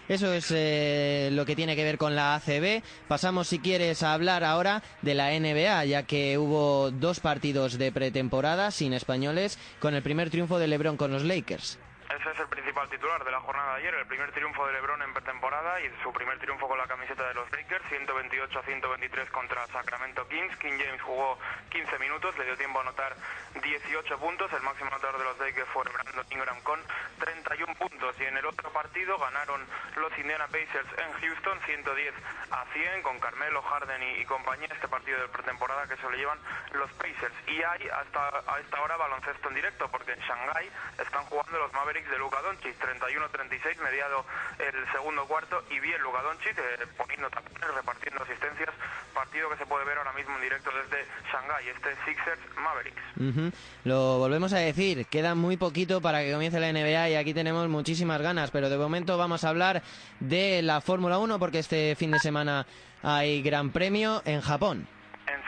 Eso 0.08 0.34
es 0.34 0.52
eh, 0.56 1.30
lo 1.32 1.46
que 1.46 1.56
tiene 1.56 1.76
que 1.76 1.84
ver 1.84 1.98
con 1.98 2.16
la 2.16 2.36
ACB. 2.36 2.84
Pasamos, 3.08 3.48
si 3.48 3.60
quieres, 3.60 4.04
a 4.04 4.14
hablar 4.14 4.44
ahora 4.44 4.84
de 5.02 5.16
la 5.16 5.32
NBA, 5.32 5.86
ya 5.86 6.04
que 6.04 6.38
hubo 6.38 6.92
dos 6.92 7.20
partidos 7.20 7.78
de 7.78 7.92
pretemporada 7.92 8.72
sin 8.72 8.94
españoles, 8.94 9.58
con 9.80 9.96
el 9.96 10.04
primer 10.04 10.30
triunfo 10.30 10.60
de 10.60 10.68
LeBron 10.68 10.98
con 10.98 11.12
los 11.12 11.24
Lakers. 11.24 11.80
Ese 12.20 12.32
es 12.32 12.40
el 12.40 12.48
principal 12.50 12.90
titular 12.90 13.24
de 13.24 13.32
la 13.32 13.40
jornada 13.40 13.76
de 13.76 13.80
ayer, 13.80 13.94
el 13.96 14.06
primer 14.06 14.30
triunfo 14.34 14.68
de 14.68 14.74
LeBron 14.74 15.02
en 15.04 15.14
pretemporada 15.14 15.80
y 15.80 15.90
su 16.04 16.12
primer 16.12 16.38
triunfo 16.38 16.68
con 16.68 16.78
la 16.78 16.86
camiseta 16.86 17.26
de 17.26 17.34
los 17.34 17.50
Lakers, 17.50 17.88
128 17.88 18.60
a 18.60 18.64
123 18.64 19.30
contra 19.30 19.66
Sacramento 19.68 20.28
Kings. 20.28 20.54
King 20.58 20.78
James 20.78 21.02
jugó 21.02 21.40
15 21.70 21.98
minutos, 21.98 22.38
le 22.38 22.44
dio 22.44 22.58
tiempo 22.58 22.80
a 22.80 22.82
anotar 22.82 23.16
18 23.64 24.20
puntos. 24.20 24.52
El 24.52 24.62
máximo 24.64 24.90
anotador 24.90 25.18
de 25.18 25.24
los 25.24 25.40
Lakers 25.40 25.70
fue 25.70 25.86
Brandon 25.86 26.26
Ingram 26.32 26.62
con 26.64 26.82
31 27.20 27.76
puntos. 27.76 28.14
Y 28.20 28.26
en 28.26 28.36
el 28.36 28.46
otro 28.46 28.70
partido 28.72 29.18
ganaron 29.18 29.66
los 29.96 30.20
Indiana 30.20 30.48
Pacers 30.48 30.90
en 30.98 31.14
Houston 31.22 31.58
110 31.68 32.14
a 32.52 32.66
100 32.74 33.02
con 33.02 33.18
Carmelo, 33.22 33.62
Harden 33.62 34.04
y, 34.20 34.26
compañía. 34.26 34.68
Este 34.72 34.90
partido 34.90 35.22
de 35.22 35.30
pretemporada 35.30 35.88
que 35.88 35.96
se 35.96 36.04
lo 36.04 36.12
llevan 36.12 36.40
los 36.74 36.92
Pacers. 36.94 37.34
Y 37.48 37.64
hay 37.64 37.88
hasta 37.88 38.44
a 38.46 38.60
esta 38.60 38.82
hora 38.82 38.98
baloncesto 38.98 39.48
en 39.48 39.56
directo 39.56 39.88
porque 39.90 40.12
en 40.12 40.20
Shanghai 40.20 40.70
están 40.98 41.24
jugando 41.26 41.60
los 41.60 41.72
Mavericks 41.72 42.09
de 42.10 42.18
Luka 42.18 42.42
Doncic, 42.42 42.76
31-36, 42.80 43.78
mediado 43.84 44.26
el 44.60 44.92
segundo 44.92 45.26
cuarto, 45.26 45.64
y 45.70 45.80
bien 45.80 46.02
Luka 46.02 46.22
Doncic, 46.22 46.58
eh, 46.58 46.88
poniendo 46.98 47.30
también, 47.30 47.56
repartiendo 47.76 48.24
asistencias, 48.24 48.70
partido 49.14 49.50
que 49.50 49.58
se 49.58 49.66
puede 49.66 49.86
ver 49.86 49.98
ahora 49.98 50.14
mismo 50.14 50.36
en 50.36 50.42
directo 50.42 50.70
desde 50.72 51.06
Shanghai, 51.32 51.68
este 51.70 51.96
Sixers 52.06 52.40
Mavericks. 52.58 53.56
Lo 53.84 54.18
volvemos 54.20 54.54
a 54.54 54.58
decir, 54.58 55.06
queda 55.08 55.36
muy 55.36 55.58
poquito 55.58 56.02
para 56.02 56.22
que 56.22 56.32
comience 56.32 56.60
la 56.60 56.72
NBA 56.72 57.10
y 57.10 57.16
aquí 57.16 57.34
tenemos 57.34 57.68
muchísimas 57.70 58.22
ganas, 58.22 58.52
pero 58.52 58.70
de 58.70 58.78
momento 58.78 59.18
vamos 59.18 59.44
a 59.44 59.50
hablar 59.50 59.84
de 60.20 60.62
la 60.62 60.82
Fórmula 60.82 61.20
1 61.20 61.40
porque 61.40 61.60
este 61.60 61.96
fin 61.96 62.12
de 62.12 62.20
semana 62.20 62.66
hay 63.04 63.42
Gran 63.42 63.72
Premio 63.72 64.22
en 64.26 64.42
Japón. 64.42 64.88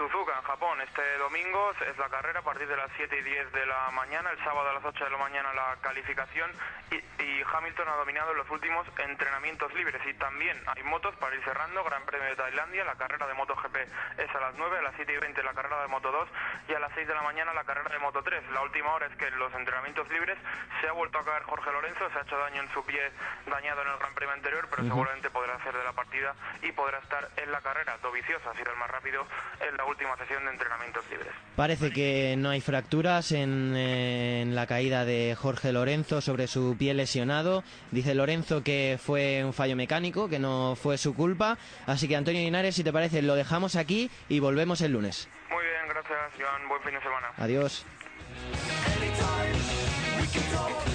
Suzuka, 0.01 0.33
en 0.35 0.41
Japón. 0.41 0.81
Este 0.81 1.17
domingo 1.19 1.71
es 1.87 1.95
la 1.99 2.09
carrera 2.09 2.39
a 2.39 2.43
partir 2.43 2.67
de 2.67 2.75
las 2.75 2.89
7 2.97 3.19
y 3.19 3.21
10 3.21 3.51
de 3.51 3.67
la 3.67 3.91
mañana, 3.91 4.31
el 4.31 4.43
sábado 4.43 4.67
a 4.67 4.73
las 4.73 4.83
8 4.83 5.03
de 5.05 5.11
la 5.11 5.17
mañana 5.17 5.53
la 5.53 5.77
calificación 5.79 6.49
y, 6.89 7.01
Hamilton 7.41 7.89
ha 7.89 7.95
dominado 7.95 8.33
los 8.33 8.49
últimos 8.49 8.87
entrenamientos 8.97 9.73
libres 9.73 10.01
y 10.07 10.13
también 10.13 10.57
hay 10.67 10.83
motos 10.83 11.13
para 11.17 11.35
ir 11.35 11.43
cerrando, 11.43 11.83
Gran 11.83 12.03
Premio 12.05 12.29
de 12.29 12.35
Tailandia, 12.35 12.85
la 12.85 12.95
carrera 12.95 13.27
de 13.27 13.33
MotoGP 13.33 13.75
es 14.17 14.35
a 14.35 14.39
las 14.39 14.55
9, 14.55 14.77
a 14.77 14.81
las 14.81 14.95
7 14.95 15.11
y 15.11 15.17
20 15.17 15.43
la 15.43 15.53
carrera 15.53 15.81
de 15.81 15.87
Moto 15.87 16.11
2 16.11 16.29
y 16.69 16.73
a 16.73 16.79
las 16.79 16.93
6 16.93 17.07
de 17.07 17.13
la 17.13 17.21
mañana 17.23 17.53
la 17.53 17.63
carrera 17.63 17.89
de 17.89 17.99
Moto 17.99 18.23
3. 18.23 18.49
La 18.51 18.61
última 18.61 18.93
hora 18.93 19.07
es 19.07 19.15
que 19.17 19.27
en 19.27 19.37
los 19.37 19.53
entrenamientos 19.53 20.07
libres 20.09 20.37
se 20.79 20.87
ha 20.87 20.91
vuelto 20.93 21.19
a 21.19 21.25
caer 21.25 21.43
Jorge 21.43 21.71
Lorenzo, 21.71 22.09
se 22.09 22.19
ha 22.19 22.21
hecho 22.21 22.37
daño 22.37 22.61
en 22.61 22.71
su 22.71 22.85
pie 22.85 23.11
dañado 23.47 23.81
en 23.81 23.89
el 23.89 23.97
Gran 23.97 24.13
Premio 24.13 24.33
anterior, 24.33 24.67
pero 24.69 24.83
seguramente 24.83 25.29
podrá 25.29 25.55
hacer 25.55 25.75
de 25.75 25.83
la 25.83 25.93
partida 25.93 26.35
y 26.61 26.71
podrá 26.71 26.99
estar 26.99 27.29
en 27.37 27.51
la 27.51 27.61
carrera. 27.61 27.97
Doviciosa 27.97 28.51
ha 28.51 28.55
sido 28.55 28.71
el 28.71 28.77
más 28.77 28.89
rápido 28.89 29.25
en 29.59 29.77
la 29.77 29.83
última 29.91 30.17
sesión 30.17 30.43
de 30.45 30.51
entrenamientos 30.51 31.03
libres. 31.09 31.29
Parece 31.55 31.91
que 31.91 32.35
no 32.37 32.49
hay 32.49 32.61
fracturas 32.61 33.31
en, 33.31 33.75
en, 33.75 34.55
la 34.55 34.67
caída 34.67 35.05
de 35.05 35.35
Jorge 35.37 35.71
Lorenzo 35.71 36.21
sobre 36.21 36.47
su 36.47 36.75
pie 36.77 36.93
lesionado. 36.93 37.63
Dice 37.91 38.15
Lorenzo 38.15 38.63
que 38.63 38.99
fue 39.01 39.43
un 39.43 39.53
fallo 39.53 39.75
mecánico, 39.75 40.29
que 40.29 40.39
no 40.39 40.75
fue 40.75 40.97
su 40.97 41.13
culpa. 41.13 41.57
Así 41.85 42.07
que 42.07 42.15
Antonio 42.15 42.41
Linares, 42.41 42.75
si 42.75 42.83
te 42.83 42.93
parece, 42.93 43.21
lo 43.21 43.35
dejamos 43.35 43.75
aquí 43.75 44.09
y 44.29 44.39
volvemos 44.39 44.81
el 44.81 44.93
lunes. 44.93 45.29
Muy 45.49 45.63
bien, 45.63 45.87
gracias, 45.89 46.31
Joan. 46.39 46.67
Buen 46.67 46.81
fin 46.81 46.93
de 46.93 47.01
semana. 47.01 47.27
Adiós. 47.37 47.85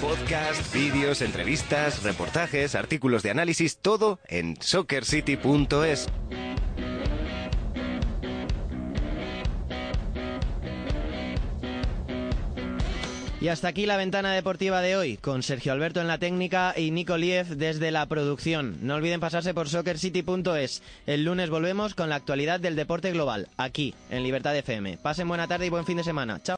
Podcast, 0.01 0.73
vídeos, 0.73 1.21
entrevistas, 1.21 2.03
reportajes, 2.03 2.75
artículos 2.75 3.23
de 3.23 3.31
análisis, 3.31 3.79
todo 3.79 4.19
en 4.27 4.55
soccercity.es. 4.61 6.07
Y 13.39 13.49
hasta 13.49 13.67
aquí 13.67 13.85
la 13.85 13.97
ventana 13.97 14.33
deportiva 14.33 14.81
de 14.81 14.95
hoy, 14.95 15.17
con 15.17 15.43
Sergio 15.43 15.71
Alberto 15.71 16.01
en 16.01 16.07
la 16.07 16.17
técnica 16.17 16.73
y 16.75 16.89
Nico 16.89 17.17
Liev 17.17 17.45
desde 17.55 17.91
la 17.91 18.07
producción. 18.07 18.77
No 18.81 18.95
olviden 18.95 19.19
pasarse 19.19 19.53
por 19.53 19.69
soccercity.es. 19.69 20.81
El 21.05 21.23
lunes 21.23 21.51
volvemos 21.51 21.93
con 21.93 22.09
la 22.09 22.15
actualidad 22.15 22.59
del 22.59 22.75
deporte 22.75 23.11
global, 23.11 23.47
aquí, 23.55 23.93
en 24.09 24.23
Libertad 24.23 24.55
FM. 24.57 24.97
Pasen 24.97 25.27
buena 25.27 25.47
tarde 25.47 25.67
y 25.67 25.69
buen 25.69 25.85
fin 25.85 25.97
de 25.97 26.03
semana. 26.03 26.41
Chao. 26.41 26.57